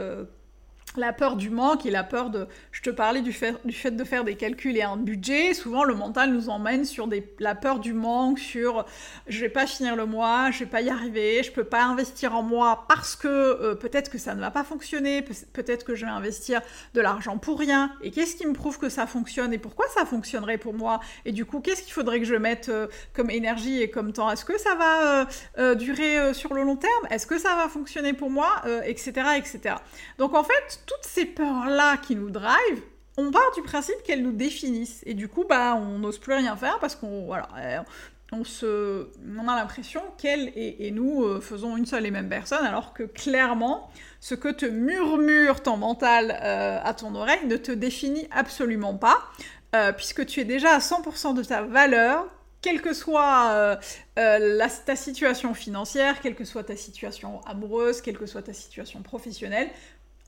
la 0.96 1.12
peur 1.12 1.36
du 1.36 1.50
manque 1.50 1.86
et 1.86 1.90
la 1.90 2.04
peur 2.04 2.30
de... 2.30 2.46
Je 2.72 2.82
te 2.82 2.90
parlais 2.90 3.20
du 3.20 3.32
fait, 3.32 3.54
du 3.64 3.72
fait 3.72 3.90
de 3.90 4.04
faire 4.04 4.24
des 4.24 4.36
calculs 4.36 4.76
et 4.76 4.82
un 4.82 4.96
budget. 4.96 5.54
Souvent, 5.54 5.84
le 5.84 5.94
mental 5.94 6.32
nous 6.32 6.48
emmène 6.48 6.84
sur 6.84 7.08
la 7.38 7.54
peur 7.54 7.78
du 7.78 7.92
manque, 7.92 8.38
sur 8.38 8.84
je 9.26 9.40
vais 9.40 9.48
pas 9.48 9.66
finir 9.66 9.96
le 9.96 10.06
mois, 10.06 10.50
je 10.50 10.60
vais 10.60 10.70
pas 10.70 10.80
y 10.80 10.90
arriver, 10.90 11.42
je 11.42 11.52
peux 11.52 11.64
pas 11.64 11.82
investir 11.84 12.34
en 12.34 12.42
moi 12.42 12.84
parce 12.88 13.16
que 13.16 13.28
euh, 13.28 13.74
peut-être 13.74 14.10
que 14.10 14.18
ça 14.18 14.34
ne 14.34 14.40
va 14.40 14.50
pas 14.50 14.64
fonctionner, 14.64 15.22
peut-être 15.22 15.84
que 15.84 15.94
je 15.94 16.04
vais 16.04 16.10
investir 16.10 16.60
de 16.94 17.00
l'argent 17.00 17.38
pour 17.38 17.58
rien. 17.58 17.92
Et 18.02 18.10
qu'est-ce 18.10 18.36
qui 18.36 18.46
me 18.46 18.52
prouve 18.52 18.78
que 18.78 18.88
ça 18.88 19.06
fonctionne 19.06 19.52
et 19.52 19.58
pourquoi 19.58 19.86
ça 19.88 20.04
fonctionnerait 20.04 20.58
pour 20.58 20.74
moi? 20.74 21.00
Et 21.24 21.32
du 21.32 21.44
coup, 21.44 21.60
qu'est-ce 21.60 21.82
qu'il 21.82 21.92
faudrait 21.92 22.20
que 22.20 22.26
je 22.26 22.34
mette 22.34 22.68
euh, 22.68 22.86
comme 23.12 23.30
énergie 23.30 23.82
et 23.82 23.90
comme 23.90 24.12
temps? 24.12 24.30
Est-ce 24.30 24.44
que 24.44 24.58
ça 24.58 24.74
va 24.74 25.28
euh, 25.58 25.74
durer 25.74 26.32
sur 26.34 26.54
le 26.54 26.62
long 26.62 26.76
terme? 26.76 27.06
Est-ce 27.10 27.26
que 27.26 27.38
ça 27.38 27.54
va 27.56 27.68
fonctionner 27.68 28.12
pour 28.12 28.30
moi? 28.30 28.48
Etc. 28.84 29.12
etc. 29.36 29.76
Donc 30.18 30.34
en 30.34 30.44
fait, 30.44 30.77
toutes 30.86 31.04
ces 31.04 31.24
peurs-là 31.24 31.96
qui 31.96 32.16
nous 32.16 32.30
drive, 32.30 32.82
on 33.18 33.32
part 33.32 33.50
du 33.54 33.62
principe 33.62 34.00
qu'elles 34.04 34.22
nous 34.22 34.32
définissent. 34.32 35.02
Et 35.04 35.14
du 35.14 35.28
coup, 35.28 35.44
bah, 35.46 35.74
on 35.74 35.98
n'ose 35.98 36.18
plus 36.18 36.34
rien 36.34 36.56
faire 36.56 36.78
parce 36.78 36.94
qu'on 36.94 37.26
voilà, 37.26 37.48
euh, 37.58 37.80
on, 38.32 38.44
se, 38.44 39.08
on 39.36 39.48
a 39.48 39.56
l'impression 39.56 40.00
qu'elles 40.16 40.52
et, 40.54 40.90
nous 40.92 41.24
euh, 41.24 41.40
faisons 41.40 41.76
une 41.76 41.84
seule 41.84 42.06
et 42.06 42.12
même 42.12 42.28
personne, 42.28 42.64
alors 42.64 42.94
que 42.94 43.02
clairement, 43.02 43.90
ce 44.20 44.36
que 44.36 44.48
te 44.48 44.66
murmure 44.66 45.62
ton 45.62 45.76
mental 45.76 46.38
euh, 46.42 46.78
à 46.82 46.94
ton 46.94 47.14
oreille 47.16 47.44
ne 47.46 47.56
te 47.56 47.72
définit 47.72 48.28
absolument 48.30 48.94
pas, 48.94 49.18
puisque 49.96 50.24
tu 50.24 50.40
es 50.40 50.44
déjà 50.44 50.70
à 50.70 50.78
100% 50.78 51.34
de 51.34 51.42
ta 51.42 51.62
valeur, 51.62 52.26
quelle 52.62 52.80
que 52.80 52.94
soit 52.94 53.78
ta 54.14 54.96
situation 54.96 55.52
financière, 55.52 56.20
quelle 56.22 56.34
que 56.34 56.44
soit 56.44 56.64
ta 56.64 56.76
situation 56.76 57.42
amoureuse, 57.44 58.00
quelle 58.00 58.16
que 58.16 58.24
soit 58.24 58.42
ta 58.42 58.54
situation 58.54 59.02
professionnelle, 59.02 59.68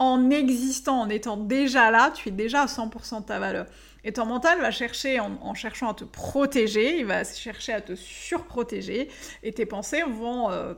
en 0.00 0.30
existant, 0.30 1.02
en 1.02 1.09
étant 1.11 1.37
déjà 1.37 1.90
là, 1.90 2.11
tu 2.11 2.30
es 2.30 2.33
déjà 2.33 2.62
à 2.62 2.66
100% 2.66 3.21
de 3.21 3.26
ta 3.26 3.38
valeur. 3.38 3.66
Et 4.02 4.12
ton 4.12 4.25
mental 4.25 4.59
va 4.61 4.71
chercher, 4.71 5.21
en, 5.21 5.54
cherchant 5.54 5.90
à 5.90 5.95
te 5.95 6.04
protéger, 6.04 6.99
il 6.99 7.04
va 7.04 7.23
chercher 7.23 7.75
à 7.75 7.83
te 7.83 7.95
surprotéger, 7.95 9.11
et 9.42 9.52
tes 9.52 9.66
pensées 9.66 10.02
vont 10.02 10.50
euh, 10.50 10.73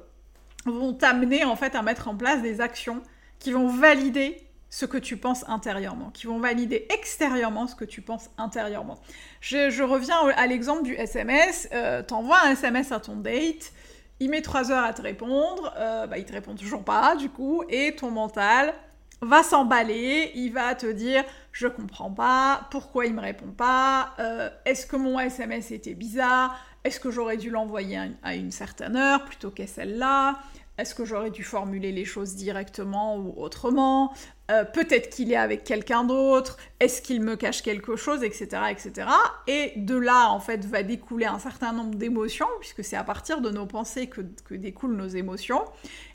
vont 0.67 0.93
t'amener 0.93 1.45
en 1.45 1.55
fait 1.55 1.77
à 1.77 1.83
mettre 1.83 2.09
en 2.09 2.17
place 2.17 2.43
des 2.43 2.61
actions 2.61 3.01
qui 3.39 3.53
vont 3.53 3.69
valider 3.69 4.37
ce 4.71 4.87
que 4.87 4.99
tu 4.99 5.17
penses 5.17 5.49
intérieurement, 5.49 6.11
qui 6.11 6.27
vont 6.27 6.41
valider 6.41 6.87
extérieurement 6.91 7.69
ce 7.69 7.77
que 7.77 7.85
tu 7.85 8.01
penses 8.01 8.29
intérieurement. 8.39 8.99
Je, 9.41 9.83
reviens 9.83 10.17
à 10.37 10.47
l'exemple 10.49 10.83
du 10.83 10.95
SMS. 10.95 11.69
Euh, 11.73 12.03
T'envoies 12.03 12.39
un 12.43 12.53
SMS 12.53 12.91
à 12.91 12.99
ton 12.99 13.17
date, 13.17 13.73
il 14.19 14.31
met 14.31 14.43
3 14.43 14.73
heures 14.73 14.85
à 14.85 14.93
te 14.93 15.03
répondre, 15.03 15.73
euh, 15.77 16.09
bah, 16.09 16.19
il 16.19 16.25
te 16.25 16.33
répond 16.33 16.55
toujours 16.55 16.85
pas 16.85 17.15
du 17.15 17.29
coup, 17.29 17.63
et 17.69 17.95
ton 17.95 18.11
mental 18.11 18.75
va 19.23 19.43
s'emballer, 19.43 20.33
il 20.35 20.53
va 20.53 20.75
te 20.75 20.87
dire 20.87 21.25
je 21.53 21.67
comprends 21.67 22.11
pas, 22.11 22.67
pourquoi 22.71 23.07
il 23.07 23.15
me 23.15 23.21
répond 23.21 23.51
pas, 23.51 24.15
euh, 24.19 24.51
est-ce 24.65 24.87
que 24.87 24.97
mon 24.97 25.19
SMS 25.19 25.71
était 25.71 25.95
bizarre, 25.95 26.59
est-ce 26.85 26.99
que 26.99 27.11
j'aurais 27.11 27.37
dû 27.37 27.51
l'envoyer 27.51 27.99
à 28.23 28.35
une 28.35 28.51
certaine 28.51 28.97
heure 28.97 29.25
plutôt 29.25 29.51
qu'à 29.51 29.67
celle-là, 29.67 30.39
est-ce 30.79 30.95
que 30.95 31.05
j'aurais 31.05 31.31
dû 31.31 31.45
formuler 31.45 31.93
les 31.93 32.05
choses 32.05 32.35
directement 32.35 33.17
ou 33.17 33.35
autrement 33.37 34.13
euh, 34.51 34.65
Peut-être 34.65 35.11
qu'il 35.11 35.33
est 35.33 35.37
avec 35.37 35.65
quelqu'un 35.65 36.05
d'autre. 36.05 36.57
Est-ce 36.81 37.01
qu'il 37.01 37.23
me 37.23 37.37
cache 37.37 37.63
quelque 37.63 37.97
chose, 37.97 38.25
etc., 38.25 38.49
etc. 38.71 39.09
Et 39.47 39.73
de 39.77 39.97
là, 39.97 40.31
en 40.31 40.41
fait, 40.41 40.65
va 40.65 40.83
découler 40.83 41.27
un 41.27 41.39
certain 41.39 41.73
nombre 41.73 41.95
d'émotions, 41.95 42.49
puisque 42.61 42.83
c'est 42.83 42.97
à 42.97 43.05
partir 43.05 43.41
de 43.41 43.51
nos 43.51 43.67
pensées 43.67 44.09
que, 44.09 44.21
découlent 44.51 44.97
nos 44.97 45.07
émotions. 45.07 45.63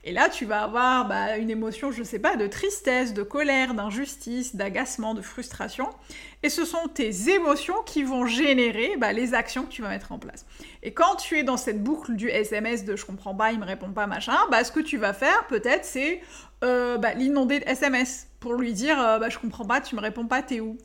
Et 0.03 0.12
là, 0.12 0.29
tu 0.29 0.46
vas 0.46 0.63
avoir 0.63 1.07
bah, 1.07 1.38
une 1.38 1.50
émotion, 1.50 1.91
je 1.91 2.03
sais 2.03 2.19
pas, 2.19 2.36
de 2.36 2.48
tristesse, 2.48 3.13
de 3.13 3.24
colère, 3.24 3.74
d'injustice, 3.74 4.55
d'agacement, 4.55 5.13
de 5.13 5.22
frustration. 5.22 5.89
Et 6.43 6.50
ce 6.50 6.65
sont 6.65 6.88
tes 6.93 7.29
émotions 7.29 7.81
qui 7.86 8.03
vont 8.03 8.25
générer 8.25 8.96
bah, 8.98 9.12
les 9.12 9.34
actions 9.34 9.63
que 9.63 9.69
tu 9.69 9.81
vas 9.81 9.89
mettre 9.89 10.12
en 10.12 10.19
place. 10.19 10.46
Et 10.84 10.93
quand 10.93 11.15
tu 11.15 11.38
es 11.38 11.43
dans 11.43 11.57
cette 11.57 11.84
boucle 11.84 12.13
du 12.15 12.29
SMS 12.29 12.86
de 12.86 12.96
je 12.96 13.05
comprends 13.05 13.34
pas, 13.34 13.51
il 13.51 13.60
me 13.60 13.65
répond 13.65 13.91
pas, 13.91 14.05
machin, 14.05 14.38
bah, 14.51 14.63
ce 14.63 14.72
que 14.72 14.79
tu 14.79 14.98
vas 14.98 15.13
faire 15.13 15.48
peut-être 15.48 15.84
c'est 15.84 16.22
l'inonder 16.61 17.59
de 17.59 17.67
SMS 17.67 18.27
pour 18.39 18.53
lui 18.53 18.73
dire 18.73 18.97
bah, 18.97 19.29
je 19.29 19.37
comprends 19.37 19.65
pas, 19.65 19.81
tu 19.81 19.95
me 19.95 20.01
réponds 20.01 20.27
pas, 20.27 20.41
t'es 20.41 20.59
où? 20.59 20.77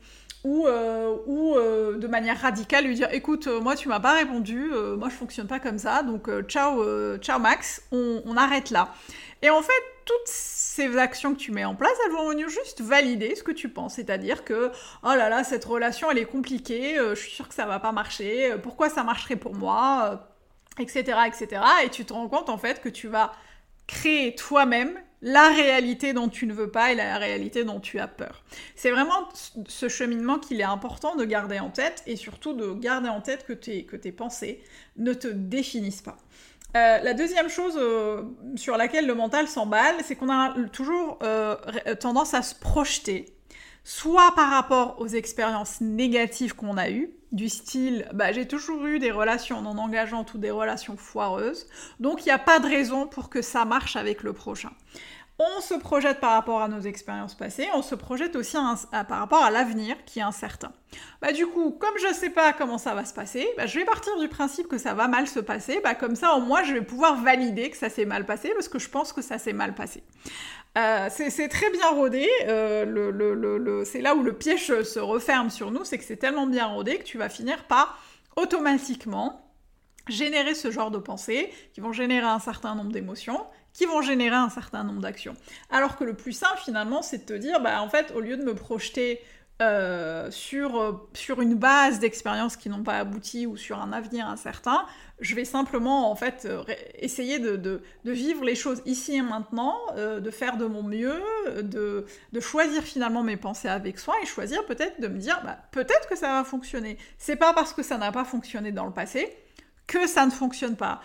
Ou, 0.45 0.67
ou 0.67 1.55
de 1.55 2.07
manière 2.09 2.41
radicale 2.41 2.85
lui 2.85 2.97
dire 2.97 3.09
écoute 3.13 3.47
moi 3.47 3.77
tu 3.77 3.89
m'as 3.89 4.01
pas 4.01 4.15
répondu 4.15 4.73
moi 4.99 5.09
je 5.09 5.15
fonctionne 5.15 5.47
pas 5.47 5.61
comme 5.61 5.79
ça 5.79 6.03
donc 6.03 6.29
ciao 6.49 7.17
ciao 7.19 7.39
Max 7.39 7.81
on, 7.93 8.23
on, 8.27 8.37
arrête 8.37 8.71
là 8.71 8.93
et 9.41 9.51
en 9.51 9.63
fait 9.63 9.71
toutes 10.05 10.27
ces 10.27 10.97
actions 10.99 11.35
que 11.35 11.39
tu 11.39 11.53
mets 11.53 11.65
en 11.65 11.75
place, 11.75 11.93
elles 12.07 12.13
vont 12.13 12.29
venir 12.29 12.49
juste 12.49 12.81
valider 12.81 13.35
ce 13.35 13.43
que 13.43 13.53
tu 13.53 13.69
penses. 13.69 13.95
C'est-à-dire 13.95 14.45
que, 14.45 14.71
oh 15.03 15.15
là 15.15 15.29
là, 15.29 15.45
cette 15.45 15.65
relation, 15.65 16.11
elle 16.11 16.19
est 16.19 16.25
compliquée, 16.25 16.99
euh, 16.99 17.15
je 17.15 17.21
suis 17.21 17.31
sûre 17.31 17.49
que 17.49 17.55
ça 17.55 17.67
va 17.67 17.79
pas 17.79 17.93
marcher, 17.93 18.53
euh, 18.53 18.59
pourquoi 18.59 18.89
ça 18.89 19.05
marcherait 19.05 19.37
pour 19.37 19.55
moi, 19.55 20.29
etc., 20.79 21.05
euh, 21.09 21.25
etc. 21.25 21.63
Et 21.85 21.91
tu 21.91 22.05
te 22.05 22.13
rends 22.13 22.29
compte, 22.29 22.49
en 22.49 22.59
fait, 22.59 22.81
que 22.81 22.89
tu 22.89 23.09
vas 23.09 23.33
créer 23.87 24.35
toi-même 24.35 24.99
la 25.23 25.49
réalité 25.51 26.13
dont 26.13 26.29
tu 26.29 26.47
ne 26.47 26.53
veux 26.53 26.71
pas 26.71 26.93
et 26.93 26.97
la 26.97 27.17
réalité 27.17 27.65
dont 27.65 27.81
tu 27.81 28.01
as 28.01 28.09
peur. 28.09 28.43
C'est 28.75 28.91
vraiment 28.91 29.29
ce 29.69 29.89
cheminement 29.89 30.39
qu'il 30.39 30.61
est 30.61 30.65
important 30.65 31.15
de 31.15 31.25
garder 31.25 31.61
en 31.61 31.71
tête 31.71 32.03
et 32.07 32.17
surtout 32.17 32.53
de 32.53 32.73
garder 32.73 33.09
en 33.09 33.21
tête 33.21 33.47
que 33.47 33.53
tes, 33.53 33.85
que 33.85 33.97
tes 33.97 34.13
pensées 34.13 34.63
ne 34.97 35.15
te 35.15 35.29
définissent 35.29 36.03
pas. 36.03 36.17
Euh, 36.75 36.99
la 37.01 37.15
deuxième 37.15 37.49
chose 37.49 37.75
euh, 37.77 38.23
sur 38.57 38.77
laquelle 38.77 39.07
le 39.07 39.15
mental 39.15 39.47
s'emballe, 39.47 39.97
c'est 40.05 40.17
qu'on 40.17 40.31
a 40.31 40.55
toujours 40.73 41.19
euh, 41.23 41.57
tendance 42.01 42.35
à 42.35 42.43
se 42.43 42.55
projeter, 42.55 43.27
soit 43.85 44.33
par 44.35 44.51
rapport 44.51 44.97
aux 44.99 45.09
expériences 45.09 45.81
négatives 45.81 46.57
qu'on 46.57 46.79
a 46.79 46.91
eues, 46.91 47.11
du 47.33 47.49
style 47.49 48.07
bah, 48.13 48.33
j'ai 48.33 48.47
toujours 48.47 48.85
eu 48.87 48.99
des 48.99 49.11
relations 49.11 49.63
non 49.63 49.79
engageantes 49.79 50.35
ou 50.35 50.39
des 50.39 50.51
relations 50.51 50.97
foireuses, 50.97 51.67
donc 51.99 52.25
il 52.25 52.29
n'y 52.29 52.33
a 52.33 52.39
pas 52.39 52.61
de 52.61 52.69
raison 52.69 53.07
pour 53.07 53.31
que 53.31 53.43
ça 53.43 53.65
marche 53.65 53.97
avec 53.97 54.23
le 54.23 54.33
prochain 54.33 54.71
on 55.39 55.61
se 55.61 55.75
projette 55.75 56.21
par 56.21 56.33
rapport 56.33 56.63
à 56.63 56.69
nos 56.69 56.81
expériences 56.81 57.35
passées, 57.35 57.69
on 57.75 57.83
se 57.83 57.95
projette 57.95 58.37
aussi 58.37 58.57
par 58.91 59.19
rapport 59.19 59.43
à 59.43 59.51
l'avenir 59.51 59.97
qui 60.05 60.19
est 60.19 60.23
incertain. 60.23 60.73
Bah 61.21 61.33
du 61.33 61.47
coup, 61.47 61.71
comme 61.71 61.95
je 62.01 62.09
ne 62.09 62.13
sais 62.13 62.31
pas 62.31 62.53
comment 62.53 62.79
ça 62.79 62.95
va 62.95 63.05
se 63.05 63.15
passer, 63.15 63.47
bah, 63.57 63.67
je 63.67 63.79
vais 63.79 63.85
partir 63.85 64.17
du 64.19 64.29
principe 64.29 64.69
que 64.69 64.79
ça 64.79 64.95
va 64.95 65.09
mal 65.09 65.27
se 65.27 65.41
passer, 65.41 65.81
comme 65.99 66.17
ça 66.17 66.35
au 66.35 66.41
moins 66.41 66.63
je 66.65 66.75
vais 66.75 66.83
pouvoir 66.83 67.21
valider 67.21 67.71
que 67.71 67.77
ça 67.77 67.89
s'est 67.89 68.05
mal 68.05 68.27
passé 68.27 68.53
parce 68.55 68.69
que 68.69 68.79
je 68.79 68.89
pense 68.89 69.13
que 69.13 69.23
ça 69.23 69.39
s'est 69.39 69.53
mal 69.53 69.75
passé. 69.75 70.03
Euh, 70.79 71.09
c'est 71.11 71.49
très 71.49 71.71
bien 71.71 71.91
rodé, 71.91 72.27
euh, 72.47 73.85
c'est 73.85 74.01
là 74.01 74.15
où 74.15 74.23
le 74.23 74.33
piège 74.33 74.83
se 74.83 74.99
referme 74.99 75.51
sur 75.51 75.71
nous, 75.71 75.85
c'est 75.85 75.99
que 75.99 76.05
c'est 76.05 76.17
tellement 76.17 76.47
bien 76.47 76.67
rodé 76.67 76.97
que 76.99 77.05
tu 77.05 77.19
vas 77.19 77.29
finir 77.29 77.67
par 77.67 78.03
automatiquement 78.37 79.53
générer 80.09 80.55
ce 80.55 80.71
genre 80.71 80.91
de 80.91 80.99
pensées 80.99 81.53
qui 81.75 81.81
vont 81.81 81.93
générer 81.93 82.27
un 82.27 82.39
certain 82.39 82.75
nombre 82.75 82.91
d'émotions 82.91 83.45
qui 83.73 83.87
vont 83.87 84.03
générer 84.03 84.37
un 84.37 84.51
certain 84.51 84.85
nombre 84.85 85.01
d'actions. 85.01 85.35
Alors 85.71 85.97
que 85.97 86.05
le 86.05 86.15
plus 86.15 86.33
simple 86.33 86.59
finalement, 86.63 87.03
c'est 87.03 87.19
de 87.19 87.25
te 87.25 87.33
dire, 87.33 87.61
bah 87.61 87.81
en 87.81 87.89
fait, 87.89 88.13
au 88.15 88.21
lieu 88.21 88.37
de 88.37 88.45
me 88.45 88.55
projeter 88.55 89.21
euh, 89.63 90.31
sur, 90.31 90.81
euh, 90.81 90.93
sur 91.15 91.41
une 91.41 91.55
base 91.55 92.01
d'expériences 92.01 92.57
qui 92.57 92.69
n'ont 92.69 92.83
pas 92.83 92.99
abouti 92.99 93.47
ou 93.47 93.57
sur 93.57 93.81
un 93.81 93.93
avenir 93.93 94.27
incertain, 94.27 94.85
je 95.21 95.37
vais 95.37 95.45
simplement 95.45 96.11
en 96.11 96.17
fait 96.17 96.47
euh, 96.47 96.65
essayer 96.99 97.39
de, 97.39 97.57
de, 97.57 97.81
vivre 98.05 98.45
les 98.45 98.57
choses 98.57 98.83
ici 98.87 99.15
et 99.15 99.23
maintenant, 99.23 99.79
de 99.97 100.31
faire 100.31 100.57
de 100.57 100.65
mon 100.65 100.83
mieux, 100.83 101.23
de, 101.63 102.07
de, 102.33 102.41
choisir 102.41 102.83
finalement 102.83 103.23
mes 103.23 103.37
pensées 103.37 103.69
avec 103.69 104.01
soin 104.01 104.15
et 104.23 104.27
choisir 104.27 104.67
peut-être 104.67 105.01
de 105.01 105.07
me 105.07 105.19
dire 105.19 105.41
bah, 105.45 105.59
peut-être 105.71 106.09
que 106.09 106.17
ça 106.17 106.29
va 106.29 106.45
fonctionner. 106.45 106.99
C'est 107.19 107.37
pas 107.37 107.53
parce 107.53 107.73
que 107.73 107.85
ça 107.85 107.99
n'a 107.99 108.11
pas 108.11 108.25
fonctionné 108.25 108.73
dans 108.73 108.87
le 108.87 108.93
passé 108.93 109.33
que 109.87 110.09
ça 110.09 110.27
ne 110.27 110.31
fonctionne 110.31 110.77
pas. 110.77 111.01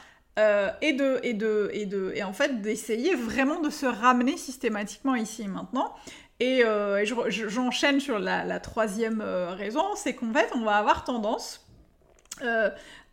Et, 0.82 0.94
de, 0.94 1.20
et, 1.24 1.34
de, 1.34 1.72
et, 1.74 1.88
de, 1.88 2.14
et 2.16 2.24
en 2.24 2.32
fait 2.32 2.62
d'essayer 2.62 3.16
vraiment 3.16 3.60
de 3.60 3.72
se 3.72 3.88
ramener 3.88 4.38
systématiquement 4.38 5.16
ici 5.16 5.44
et 5.44 5.48
maintenant. 5.48 5.96
Et, 6.39 6.63
euh, 6.63 7.03
j'enchaîne 7.29 8.00
sur 8.00 8.20
la, 8.20 8.60
troisième 8.60 9.22
euh, 9.22 9.51
raison, 9.51 9.96
c'est 9.96 10.13
qu'en 10.13 10.34
fait 10.34 10.50
on 10.56 10.63
va 10.63 10.75
avoir 10.77 11.03
tendance 11.03 11.63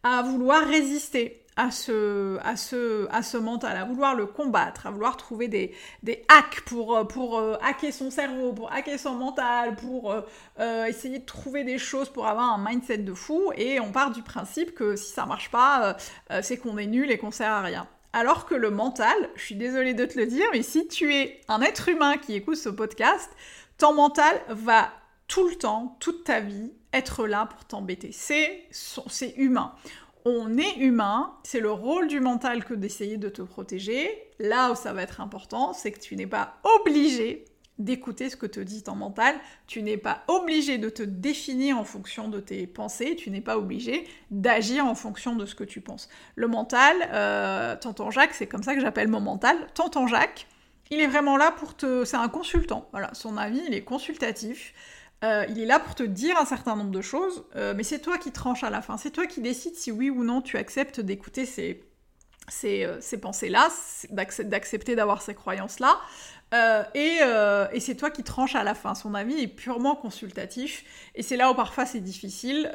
à 0.03 0.23
vouloir 0.23 0.67
résister 0.67 1.45
à 1.57 1.71
ce, 1.71 2.39
à, 2.43 2.57
ce, 2.57 3.09
à 3.11 3.23
ce 3.23 3.37
mental, 3.37 3.77
à 3.77 3.85
vouloir 3.85 4.15
le 4.15 4.27
combattre, 4.27 4.87
à 4.87 4.91
vouloir 4.91 5.17
trouver 5.17 5.49
des, 5.49 5.73
des 6.03 6.25
hacks 6.29 6.63
pour, 6.63 6.97
euh, 6.97 7.05
pour 7.05 7.39
euh, 7.39 7.57
hacker 7.63 7.93
son 7.93 8.11
cerveau, 8.11 8.53
pour 8.53 8.73
hacker 8.73 8.99
son 8.99 9.15
mental, 9.15 9.77
pour 9.77 10.13
euh, 10.59 10.85
essayer 10.87 11.21
de 11.21 11.25
trouver 11.25 11.65
des 11.65 11.79
choses 11.79 12.09
pour 12.09 12.27
avoir 12.27 12.53
un 12.53 12.65
mindset 12.65 12.99
de 12.99 13.15
fou. 13.15 13.53
Et 13.57 13.79
on 13.81 13.93
part 13.93 14.11
du 14.11 14.23
principe 14.23 14.75
que 14.75 14.97
si 14.97 15.13
ça 15.13 15.27
marche 15.27 15.51
pas, 15.51 15.97
c'est 16.43 16.57
qu'on 16.57 16.79
est 16.79 16.87
nul 16.87 17.11
et 17.11 17.19
qu'on 17.19 17.31
sert 17.31 17.51
à 17.51 17.63
rien. 17.63 17.87
Alors 18.15 18.47
que 18.47 18.55
le 18.55 18.71
mental, 18.71 19.29
je 19.35 19.43
suis 19.43 19.57
désolée 19.57 19.93
de 19.93 20.05
te 20.05 20.17
le 20.17 20.27
dire, 20.27 20.47
mais 20.53 20.63
si 20.63 20.87
tu 20.87 21.13
es 21.13 21.41
un 21.49 21.61
être 21.61 21.89
humain 21.89 22.17
qui 22.17 22.35
écoute 22.35 22.57
ce 22.57 22.69
podcast, 22.69 23.29
ton 23.77 23.93
mental 23.93 24.41
va 24.49 24.93
tout 25.27 25.49
le 25.49 25.57
temps, 25.57 25.97
toute 25.99 26.23
ta 26.23 26.39
vie, 26.39 26.73
être 26.93 27.27
là 27.27 27.47
pour 27.47 27.65
t'embêter. 27.65 28.13
C'est 28.13 28.69
humain 29.37 29.75
on 30.25 30.57
est 30.57 30.77
humain, 30.79 31.35
c'est 31.43 31.61
le 31.61 31.71
rôle 31.71 32.09
du 32.09 32.19
mental 32.21 32.65
que 32.65 32.73
d'essayer 32.73 33.19
de 33.19 33.29
te 33.29 33.43
protéger. 33.43 34.09
Là 34.39 34.73
où 34.73 34.75
ça 34.75 34.93
va 34.93 35.03
être 35.03 35.21
important, 35.21 35.75
c'est 35.75 35.93
que 35.93 36.01
tu 36.01 36.17
n'es 36.17 36.27
pas 36.27 36.57
obligé 36.81 37.45
d'écouter 37.79 38.31
ce 38.31 38.37
que 38.37 38.47
te 38.47 38.61
dit 38.61 38.83
ton 38.83 38.95
mental, 38.95 39.35
tu 39.67 39.83
n'es 39.83 39.97
pas 39.97 40.23
obligé 40.29 40.79
de 40.79 40.89
te 40.89 41.03
définir 41.03 41.79
en 41.79 41.85
fonction 41.85 42.29
de 42.29 42.41
tes 42.41 42.67
pensées, 42.67 43.17
tu 43.17 43.31
n'es 43.31 43.41
pas 43.41 43.59
obligé 43.59 44.07
d'agir 44.31 44.87
en 44.87 44.95
fonction 44.95 45.35
de 45.35 45.45
ce 45.45 45.55
que 45.55 45.65
tu 45.65 45.81
penses. 45.81 46.09
Le 46.37 46.47
mental, 46.47 46.97
euh, 47.13 47.77
tonton 47.77 48.11
Jacques, 48.11 48.35
c'est 48.35 48.47
comme 48.47 48.63
ça 48.63 48.75
que 48.75 48.81
j'appelle 48.81 49.09
mon 49.09 49.21
mental, 49.21 49.57
tonton 49.75 50.07
Jacques, 50.07 50.47
il 50.91 51.01
est 51.01 51.07
vraiment 51.07 51.37
là 51.37 51.51
pour 51.51 51.77
te... 51.77 52.05
C'est 52.05 52.17
un 52.17 52.29
consultant, 52.29 52.89
voilà, 52.93 53.13
son 53.15 53.37
avis, 53.37 53.63
il 53.67 53.75
est 53.75 53.85
consultatif. 53.85 54.75
Euh, 55.25 55.47
il 55.49 55.59
est 55.59 55.67
là 55.67 55.79
pour 55.79 55.95
te 55.95 56.03
dire 56.03 56.39
un 56.39 56.45
certain 56.45 56.77
nombre 56.77 56.91
de 56.91 57.01
choses, 57.01 57.45
euh, 57.57 57.73
mais 57.75 57.83
c'est 57.83 58.01
toi 58.01 58.19
qui 58.19 58.31
tranches 58.31 58.63
à 58.63 58.71
la 58.71 58.83
fin. 58.83 58.99
C'est 58.99 59.11
toi 59.11 59.27
qui 59.27 59.41
décides 59.41 59.75
si 59.75 59.91
oui 59.91 60.11
ou 60.11 60.23
non 60.23 60.43
tu 60.43 60.59
acceptes 60.59 61.01
d'écouter 61.01 61.47
ces, 61.47 61.83
euh, 62.65 62.99
ces, 63.01 63.19
pensées-là, 63.19 63.69
d'accepter 64.11 64.95
d'avoir 64.95 65.23
ces 65.23 65.35
croyances-là. 65.35 65.99
Euh, 66.53 66.85
euh, 66.95 67.67
et, 67.73 67.81
c'est 67.81 67.95
toi 67.95 68.11
qui 68.11 68.23
tranches 68.23 68.55
à 68.55 68.63
la 68.63 68.75
fin. 68.75 68.95
Son 68.95 69.15
avis 69.15 69.41
est 69.41 69.49
purement 69.49 69.97
consultatif. 69.97 70.85
Et 71.15 71.23
c'est 71.23 71.37
là 71.37 71.51
où 71.51 71.55
parfois 71.55 71.87
c'est 71.87 72.01
difficile 72.01 72.71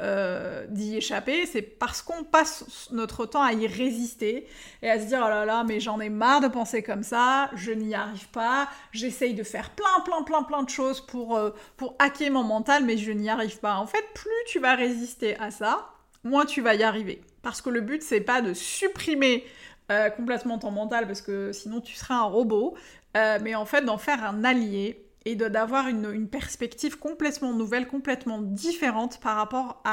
d'y 0.70 0.98
échapper. 0.98 1.46
C'est 1.46 1.62
parce 1.62 2.02
qu'on 2.02 2.24
passe 2.24 2.90
notre 2.92 3.26
temps 3.26 3.44
à 3.44 3.54
y 3.54 3.68
résister 3.68 4.48
et 4.82 4.90
à 4.90 5.00
se 5.00 5.06
dire 5.06 5.22
oh 5.24 5.30
là 5.30 5.46
là, 5.46 5.64
mais 5.64 5.80
j'en 5.80 6.00
ai 6.00 6.10
marre 6.10 6.42
de 6.42 6.48
penser 6.48 6.82
comme 6.82 7.04
ça, 7.04 7.50
je 7.54 7.72
n'y 7.72 7.94
arrive 7.94 8.28
pas, 8.30 8.68
j'essaye 8.92 9.34
de 9.34 9.44
faire 9.44 9.70
plein, 9.70 10.02
plein, 10.04 10.24
plein, 10.24 10.44
plein 10.44 10.64
de 10.64 10.70
choses 10.70 11.00
pour, 11.06 11.40
pour 11.78 11.96
hacker 12.00 12.32
mon 12.32 12.44
mental, 12.44 12.84
mais 12.86 12.98
je 12.98 13.12
n'y 13.12 13.30
arrive 13.30 13.60
pas. 13.60 13.76
En 13.76 13.86
fait, 13.86 14.04
plus 14.16 14.32
tu 14.48 14.60
vas 14.60 14.76
résister 14.76 15.38
à 15.38 15.52
ça, 15.52 15.90
moins 16.24 16.46
tu 16.46 16.62
vas 16.62 16.76
y 16.76 16.84
arriver. 16.84 17.22
Parce 17.42 17.62
que 17.62 17.70
le 17.70 17.82
but, 17.82 18.02
c'est 18.02 18.22
pas 18.22 18.42
de 18.42 18.54
supprimer 18.54 19.46
euh, 19.92 20.10
complètement 20.10 20.60
ton 20.60 20.72
mental, 20.72 21.08
parce 21.08 21.22
que 21.22 21.52
sinon 21.52 21.82
tu 21.82 21.96
seras 21.96 22.16
un 22.16 22.24
robot, 22.24 22.76
euh, 23.18 23.40
mais 23.42 23.56
en 23.56 23.66
fait 23.66 23.82
d'en 23.82 23.98
faire 23.98 24.24
un 24.24 24.44
allié 24.44 25.04
et 25.26 25.36
d'avoir 25.36 25.88
une, 25.88 26.28
perspective 26.28 26.98
complètement 26.98 27.54
nouvelle, 27.54 27.88
complètement 27.88 28.40
différente 28.40 29.20
par 29.20 29.36
rapport 29.36 29.84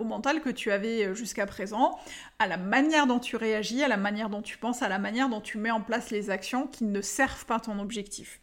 au 0.00 0.04
mental 0.04 0.40
que 0.40 0.50
tu 0.50 0.72
avais 0.72 1.06
euh, 1.06 1.14
jusqu'à 1.14 1.46
présent, 1.46 1.98
à 2.38 2.46
la 2.46 2.56
manière 2.56 3.06
dont 3.06 3.20
tu 3.20 3.36
réagis, 3.36 3.82
à 3.82 3.88
la 3.88 3.96
manière 3.96 4.28
dont 4.28 4.42
tu 4.42 4.58
penses, 4.58 4.82
à 4.82 4.88
la 4.88 4.98
manière 4.98 5.28
dont 5.28 5.40
tu 5.40 5.58
mets 5.58 5.70
en 5.70 5.80
place 5.80 6.10
les 6.10 6.30
actions 6.30 6.66
qui 6.66 6.84
ne 6.84 7.00
servent 7.00 7.46
pas 7.46 7.60
ton 7.60 7.78
objectif. 7.78 8.40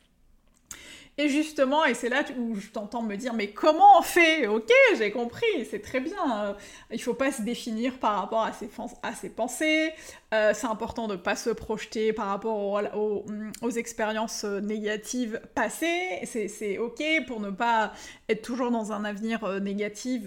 Et 1.20 1.30
justement, 1.30 1.84
et 1.84 1.96
c'est 1.96 2.10
là 2.10 2.24
où 2.38 2.56
je 2.56 2.70
t'entends 2.70 3.02
me 3.02 3.16
dire, 3.16 3.34
mais 3.34 3.50
comment 3.50 3.98
on 3.98 4.04
fait? 4.04 4.46
Ok, 4.46 4.70
j'ai 5.00 5.10
compris, 5.10 5.66
c'est 5.68 5.82
très 5.82 6.00
bien. 6.00 6.46
Euh, 6.46 6.54
il 6.92 7.02
faut 7.02 7.16
pas 7.16 7.32
se 7.32 7.42
définir 7.42 7.98
par 7.98 8.20
rapport 8.20 8.44
à 8.44 8.54
ses, 8.54 8.70
à 9.02 9.16
ses 9.16 9.30
pensées. 9.30 9.94
Euh, 10.36 10.52
c'est 10.54 10.68
important 10.68 11.08
de 11.08 11.16
pas 11.16 11.36
se 11.36 11.50
projeter 11.50 12.14
par 12.14 12.28
rapport 12.28 12.80
mm, 12.84 13.52
aux, 13.64 13.72
expériences 13.72 14.44
euh, 14.44 14.60
négatives 14.60 15.42
passées. 15.56 16.20
C'est 16.24 16.78
ok 16.78 17.04
pour 17.26 17.40
ne 17.40 17.50
pas 17.50 17.94
être 18.30 18.44
toujours 18.44 18.70
dans 18.70 18.92
un 18.92 19.04
avenir 19.04 19.60
négatif 19.60 20.24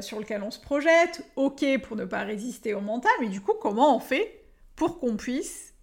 sur 0.00 0.18
lequel 0.18 0.42
on 0.42 0.50
se 0.50 0.58
projette. 0.58 1.24
Ok 1.36 1.64
pour 1.84 1.96
ne 1.96 2.04
pas 2.04 2.24
résister 2.24 2.74
au 2.74 2.80
mental. 2.80 3.12
Mais 3.20 3.28
du 3.28 3.40
coup, 3.40 3.54
comment 3.60 3.94
on 3.94 4.00
fait 4.00 4.42
pour 4.74 4.98
qu'on 4.98 5.16
puisse 5.16 5.74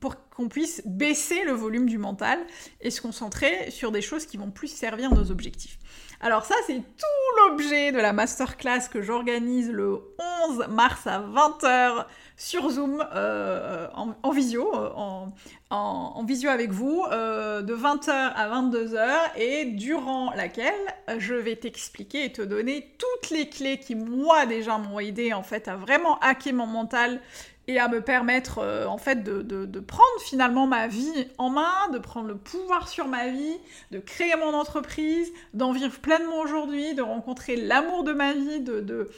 pour 0.00 0.16
qu'on 0.30 0.48
puisse 0.48 0.82
baisser 0.86 1.44
le 1.44 1.52
volume 1.52 1.86
du 1.86 1.98
mental 1.98 2.38
et 2.80 2.90
se 2.90 3.00
concentrer 3.00 3.70
sur 3.70 3.92
des 3.92 4.00
choses 4.00 4.26
qui 4.26 4.36
vont 4.36 4.50
plus 4.50 4.68
servir 4.68 5.14
nos 5.14 5.30
objectifs. 5.30 5.78
Alors 6.22 6.44
ça, 6.44 6.54
c'est 6.66 6.76
tout 6.76 7.48
l'objet 7.48 7.92
de 7.92 7.98
la 7.98 8.12
masterclass 8.12 8.88
que 8.90 9.00
j'organise 9.00 9.70
le 9.70 10.00
11 10.48 10.66
mars 10.68 11.06
à 11.06 11.20
20h 11.20 12.04
sur 12.36 12.68
Zoom 12.70 13.02
euh, 13.14 13.86
en, 13.94 14.30
visio, 14.30 14.70
euh, 14.74 15.26
en, 15.70 16.24
visio 16.24 16.50
avec 16.50 16.72
vous, 16.72 17.04
euh, 17.10 17.62
de 17.62 17.74
20h 17.74 18.10
à 18.10 18.48
22h 18.48 19.36
et 19.36 19.64
durant 19.66 20.30
laquelle 20.32 20.74
je 21.16 21.34
vais 21.34 21.56
t'expliquer 21.56 22.26
et 22.26 22.32
te 22.32 22.42
donner 22.42 22.94
toutes 22.98 23.30
les 23.30 23.48
clés 23.48 23.78
qui 23.78 23.94
moi 23.94 24.44
déjà 24.44 24.76
m'ont 24.76 25.00
aidé 25.00 25.32
en 25.32 25.42
fait 25.42 25.68
à 25.68 25.76
vraiment 25.76 26.18
hacker 26.20 26.52
mon 26.52 26.66
mental 26.66 27.20
et 27.70 27.78
à 27.78 27.86
me 27.86 28.00
permettre 28.00 28.58
euh, 28.58 28.86
en 28.86 28.98
fait 28.98 29.22
de, 29.22 29.80
prendre 29.80 30.20
finalement 30.20 30.66
ma 30.66 30.88
vie 30.88 31.28
en 31.38 31.50
main, 31.50 31.88
de 31.92 31.98
prendre 31.98 32.26
le 32.26 32.36
pouvoir 32.36 32.88
sur 32.88 33.06
ma 33.06 33.28
vie, 33.28 33.56
de 33.92 33.98
créer 33.98 34.34
mon 34.36 34.54
entreprise, 34.54 35.32
d'en 35.54 35.72
vivre 35.72 35.98
pleinement 36.00 36.40
aujourd'hui, 36.40 36.94
de 36.94 37.02
rencontrer 37.02 37.56
l'amour 37.56 38.02
de 38.04 38.12
ma 38.12 38.32
vie, 38.32 38.60
de, 38.60 39.08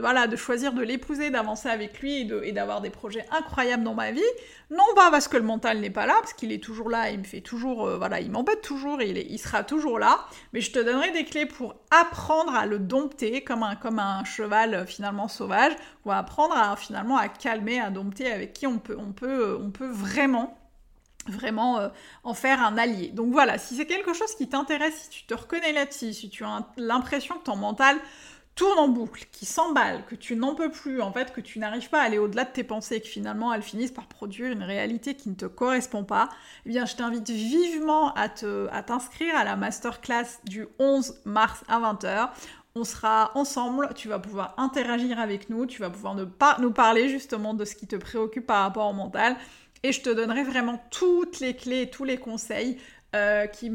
voilà, 0.00 0.26
de 0.26 0.36
choisir 0.36 0.72
de 0.72 0.82
l'épouser, 0.82 1.30
d'avancer 1.30 1.68
avec 1.68 2.00
lui 2.00 2.28
et 2.42 2.52
d'avoir 2.52 2.80
des 2.80 2.90
projets 2.90 3.24
incroyables 3.30 3.84
dans 3.84 3.94
ma 3.94 4.10
vie. 4.10 4.20
Non 4.70 4.94
pas 4.96 5.10
parce 5.10 5.28
que 5.28 5.36
le 5.36 5.42
mental 5.42 5.80
n'est 5.80 5.90
pas 5.90 6.06
là, 6.06 6.14
parce 6.20 6.32
qu'il 6.32 6.50
est 6.50 6.62
toujours 6.62 6.88
là, 6.88 7.10
il 7.10 7.18
me 7.18 7.24
fait 7.24 7.42
toujours, 7.42 7.86
euh, 7.86 7.98
voilà, 7.98 8.20
il 8.20 8.30
m'embête 8.30 8.62
toujours, 8.62 9.02
et 9.02 9.10
il, 9.10 9.18
il 9.18 9.38
sera 9.38 9.64
toujours 9.64 9.98
là, 9.98 10.26
mais 10.54 10.62
je 10.62 10.72
te 10.72 10.78
donnerai 10.78 11.10
des 11.10 11.24
clés 11.24 11.44
pour 11.44 11.74
apprendre 11.90 12.54
à 12.54 12.64
le 12.64 12.78
dompter 12.78 13.44
comme 13.44 13.62
un, 13.62 13.76
comme 13.76 13.98
un 13.98 14.24
cheval 14.24 14.74
euh, 14.74 14.86
finalement 14.86 15.28
sauvage, 15.28 15.72
ou 16.06 16.10
apprendre 16.10 16.56
à 16.56 16.74
finalement 16.76 17.18
à 17.18 17.28
calmer, 17.28 17.80
à 17.80 17.90
dompter, 17.92 18.30
avec 18.30 18.52
qui 18.52 18.66
on 18.66 18.78
peut, 18.78 18.96
on 18.98 19.12
peut, 19.12 19.56
on 19.60 19.70
peut 19.70 19.90
vraiment 19.90 20.58
vraiment 21.28 21.78
euh, 21.78 21.88
en 22.24 22.34
faire 22.34 22.60
un 22.60 22.76
allié. 22.78 23.08
Donc 23.08 23.32
voilà, 23.32 23.58
si 23.58 23.76
c'est 23.76 23.86
quelque 23.86 24.12
chose 24.12 24.34
qui 24.34 24.48
t'intéresse, 24.48 24.94
si 25.02 25.10
tu 25.10 25.24
te 25.24 25.34
reconnais 25.34 25.72
là-dessus, 25.72 26.12
si 26.12 26.30
tu 26.30 26.44
as 26.44 26.66
l'impression 26.76 27.36
que 27.38 27.44
ton 27.44 27.56
mental 27.56 27.96
tourne 28.54 28.78
en 28.78 28.88
boucle, 28.88 29.24
qui 29.32 29.46
s'emballe, 29.46 30.04
que 30.06 30.14
tu 30.14 30.36
n'en 30.36 30.54
peux 30.54 30.70
plus, 30.70 31.00
en 31.00 31.10
fait, 31.10 31.32
que 31.32 31.40
tu 31.40 31.58
n'arrives 31.58 31.88
pas 31.88 32.02
à 32.02 32.04
aller 32.04 32.18
au-delà 32.18 32.44
de 32.44 32.50
tes 32.50 32.64
pensées 32.64 32.96
et 32.96 33.00
que 33.00 33.08
finalement 33.08 33.52
elles 33.54 33.62
finissent 33.62 33.92
par 33.92 34.06
produire 34.08 34.52
une 34.52 34.62
réalité 34.62 35.14
qui 35.14 35.30
ne 35.30 35.34
te 35.34 35.46
correspond 35.46 36.04
pas, 36.04 36.28
eh 36.66 36.68
bien 36.68 36.84
je 36.84 36.94
t'invite 36.94 37.30
vivement 37.30 38.12
à, 38.14 38.24
à 38.24 38.82
t'inscrire 38.82 39.34
à 39.36 39.44
la 39.44 39.56
masterclass 39.56 40.26
du 40.44 40.66
11 40.78 41.20
mars 41.24 41.64
à 41.68 41.80
20h. 41.80 42.28
On 42.74 42.84
sera 42.84 43.32
ensemble, 43.34 43.90
tu 43.94 44.08
vas 44.08 44.18
pouvoir 44.18 44.54
interagir 44.56 45.18
avec 45.20 45.50
nous, 45.50 45.66
tu 45.66 45.80
vas 45.80 45.90
pouvoir 45.90 46.14
ne 46.14 46.24
pas 46.24 46.56
nous 46.60 46.72
parler 46.72 47.08
justement 47.08 47.52
de 47.52 47.64
ce 47.64 47.74
qui 47.74 47.86
te 47.86 47.96
préoccupe 47.96 48.46
par 48.46 48.62
rapport 48.62 48.88
au 48.88 48.94
mental 48.94 49.36
et 49.82 49.92
je 49.92 50.00
te 50.00 50.10
donnerai 50.10 50.44
vraiment 50.44 50.82
toutes 50.90 51.40
les 51.40 51.54
clés, 51.54 51.90
tous 51.90 52.04
les 52.04 52.16
conseils 52.16 52.78
euh, 53.14 53.46
qui, 53.46 53.68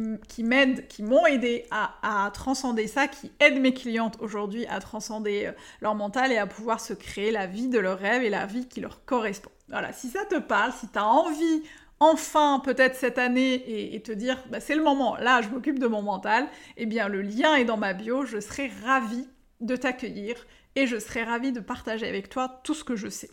m'aident, 0.44 0.88
qui 0.88 1.04
m'ont 1.04 1.28
aidé 1.28 1.66
à, 1.70 2.32
transcender 2.34 2.88
ça, 2.88 3.08
qui 3.08 3.32
aident 3.40 3.62
mes 3.62 3.74
clientes 3.74 4.18
aujourd'hui 4.20 4.66
à 4.66 4.80
transcender 4.80 5.46
euh, 5.46 5.52
leur 5.80 5.94
mental 5.94 6.32
et 6.32 6.38
à 6.38 6.48
pouvoir 6.48 6.80
se 6.80 6.94
créer 6.94 7.30
la 7.30 7.46
vie 7.46 7.68
de 7.68 7.78
leur 7.78 8.00
rêve 8.00 8.24
et 8.24 8.32
la 8.32 8.48
vie 8.48 8.68
qui 8.68 8.82
leur 8.82 9.06
correspond. 9.06 9.52
Voilà, 9.70 9.94
si 9.94 10.10
ça 10.10 10.26
te 10.26 10.40
parle, 10.40 10.72
si 10.72 10.88
tu 10.88 10.98
as 10.98 11.06
envie 11.06 11.62
enfin 12.00 12.62
peut-être 12.64 12.96
cette 12.96 13.18
année 13.18 13.94
et, 13.96 14.02
te 14.02 14.12
dire 14.12 14.44
bah, 14.50 14.60
c'est 14.60 14.76
le 14.76 14.84
moment, 14.84 15.16
là 15.18 15.42
je 15.42 15.50
m'occupe 15.50 15.80
de 15.80 15.88
mon 15.88 16.02
mental, 16.02 16.48
eh 16.78 16.86
bien 16.86 17.08
le 17.08 17.22
lien 17.22 17.56
est 17.56 17.66
dans 17.66 17.78
ma 17.78 17.94
bio, 17.94 18.26
je 18.26 18.40
serai 18.40 18.72
ravie 18.86 19.28
de 19.62 19.76
t'accueillir 19.76 20.36
et 20.76 20.86
je 20.86 21.00
serai 21.00 21.24
ravie 21.24 21.52
de 21.52 21.60
partager 21.60 22.08
avec 22.08 22.30
toi 22.30 22.62
tout 22.64 22.74
ce 22.74 22.84
que 22.84 22.96
je 22.96 23.10
sais. 23.10 23.30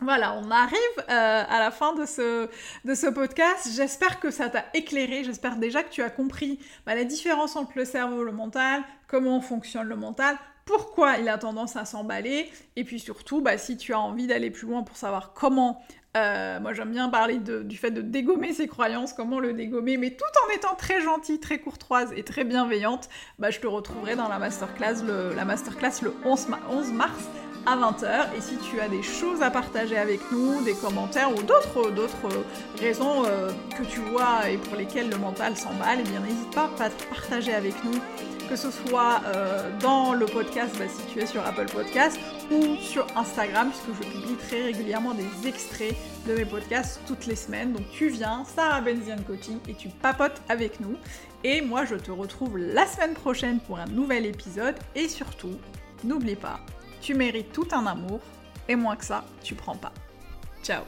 Voilà, 0.00 0.34
on 0.34 0.50
arrive 0.52 0.78
euh, 0.98 1.44
à 1.48 1.58
la 1.58 1.72
fin 1.72 1.92
de 1.92 2.06
ce, 2.06 2.48
de 2.84 2.94
ce 2.94 3.08
podcast. 3.08 3.68
J'espère 3.74 4.20
que 4.20 4.30
ça 4.30 4.48
t'a 4.48 4.66
éclairé. 4.72 5.24
J'espère 5.24 5.56
déjà 5.56 5.82
que 5.82 5.90
tu 5.90 6.02
as 6.02 6.10
compris 6.10 6.60
bah, 6.86 6.94
la 6.94 7.02
différence 7.02 7.56
entre 7.56 7.72
le 7.74 7.84
cerveau 7.84 8.22
et 8.22 8.24
le 8.24 8.30
mental, 8.30 8.84
comment 9.08 9.40
fonctionne 9.40 9.88
le 9.88 9.96
mental, 9.96 10.36
pourquoi 10.66 11.16
il 11.16 11.28
a 11.28 11.38
tendance 11.38 11.74
à 11.76 11.84
s'emballer, 11.84 12.48
et 12.76 12.84
puis 12.84 13.00
surtout, 13.00 13.40
bah, 13.40 13.56
si 13.56 13.76
tu 13.76 13.94
as 13.94 13.98
envie 13.98 14.26
d'aller 14.26 14.50
plus 14.50 14.68
loin 14.68 14.82
pour 14.82 14.96
savoir 14.96 15.32
comment, 15.32 15.82
euh, 16.16 16.58
moi 16.60 16.72
j'aime 16.72 16.90
bien 16.90 17.08
parler 17.08 17.38
du 17.38 17.76
fait 17.76 17.90
de 17.90 18.00
dégommer 18.00 18.52
ses 18.52 18.66
croyances, 18.66 19.12
comment 19.12 19.40
le 19.40 19.52
dégommer, 19.52 19.96
mais 19.96 20.10
tout 20.10 20.24
en 20.46 20.56
étant 20.56 20.74
très 20.74 21.00
gentille, 21.00 21.38
très 21.38 21.58
courtoise 21.58 22.12
et 22.16 22.22
très 22.22 22.44
bienveillante, 22.44 23.08
bah, 23.38 23.50
je 23.50 23.60
te 23.60 23.66
retrouverai 23.66 24.16
dans 24.16 24.28
la 24.28 24.38
masterclass 24.38 25.04
le, 25.06 25.34
la 25.34 25.44
masterclass 25.44 26.02
le 26.02 26.14
11 26.24 26.48
mars 26.92 27.28
à 27.68 27.76
20h. 27.76 28.36
Et 28.36 28.40
si 28.40 28.56
tu 28.56 28.80
as 28.80 28.88
des 28.88 29.02
choses 29.02 29.42
à 29.42 29.50
partager 29.50 29.96
avec 29.96 30.20
nous, 30.32 30.62
des 30.62 30.74
commentaires 30.74 31.30
ou 31.30 31.42
d'autres, 31.42 31.90
d'autres 31.90 32.28
raisons 32.80 33.24
euh, 33.26 33.50
que 33.76 33.84
tu 33.84 34.00
vois 34.00 34.48
et 34.48 34.56
pour 34.56 34.76
lesquelles 34.76 35.10
le 35.10 35.18
mental 35.18 35.56
s'emballe, 35.56 35.98
eh 36.00 36.08
bien 36.08 36.20
n'hésite 36.20 36.50
pas 36.54 36.70
à 36.80 36.88
partager 37.10 37.52
avec 37.52 37.74
nous, 37.84 37.98
que 38.48 38.56
ce 38.56 38.70
soit 38.70 39.20
euh, 39.26 39.70
dans 39.80 40.14
le 40.14 40.24
podcast 40.24 40.74
bah, 40.78 41.26
sur 41.26 41.46
Apple 41.46 41.66
Podcast 41.70 42.18
ou 42.50 42.76
sur 42.76 43.06
Instagram, 43.14 43.70
puisque 43.70 44.02
je 44.02 44.08
publie 44.08 44.36
très 44.36 44.62
régulièrement 44.62 45.12
des 45.12 45.46
extraits 45.46 45.94
de 46.26 46.34
mes 46.34 46.46
podcasts 46.46 47.00
toutes 47.06 47.26
les 47.26 47.36
semaines. 47.36 47.74
Donc 47.74 47.84
tu 47.90 48.08
viens, 48.08 48.44
Sarah 48.56 48.80
Benzian 48.80 49.22
Coaching, 49.26 49.58
et 49.68 49.74
tu 49.74 49.88
papotes 49.88 50.40
avec 50.48 50.80
nous. 50.80 50.96
Et 51.44 51.60
moi, 51.60 51.84
je 51.84 51.96
te 51.96 52.10
retrouve 52.10 52.56
la 52.56 52.86
semaine 52.86 53.12
prochaine 53.12 53.60
pour 53.60 53.78
un 53.78 53.86
nouvel 53.86 54.24
épisode. 54.24 54.74
Et 54.94 55.08
surtout, 55.08 55.56
n'oublie 56.02 56.36
pas, 56.36 56.60
tu 57.00 57.14
mérites 57.14 57.52
tout 57.52 57.68
un 57.72 57.86
amour, 57.86 58.20
et 58.68 58.76
moins 58.76 58.96
que 58.96 59.04
ça, 59.04 59.24
tu 59.42 59.54
prends 59.54 59.76
pas. 59.76 59.92
Ciao 60.62 60.82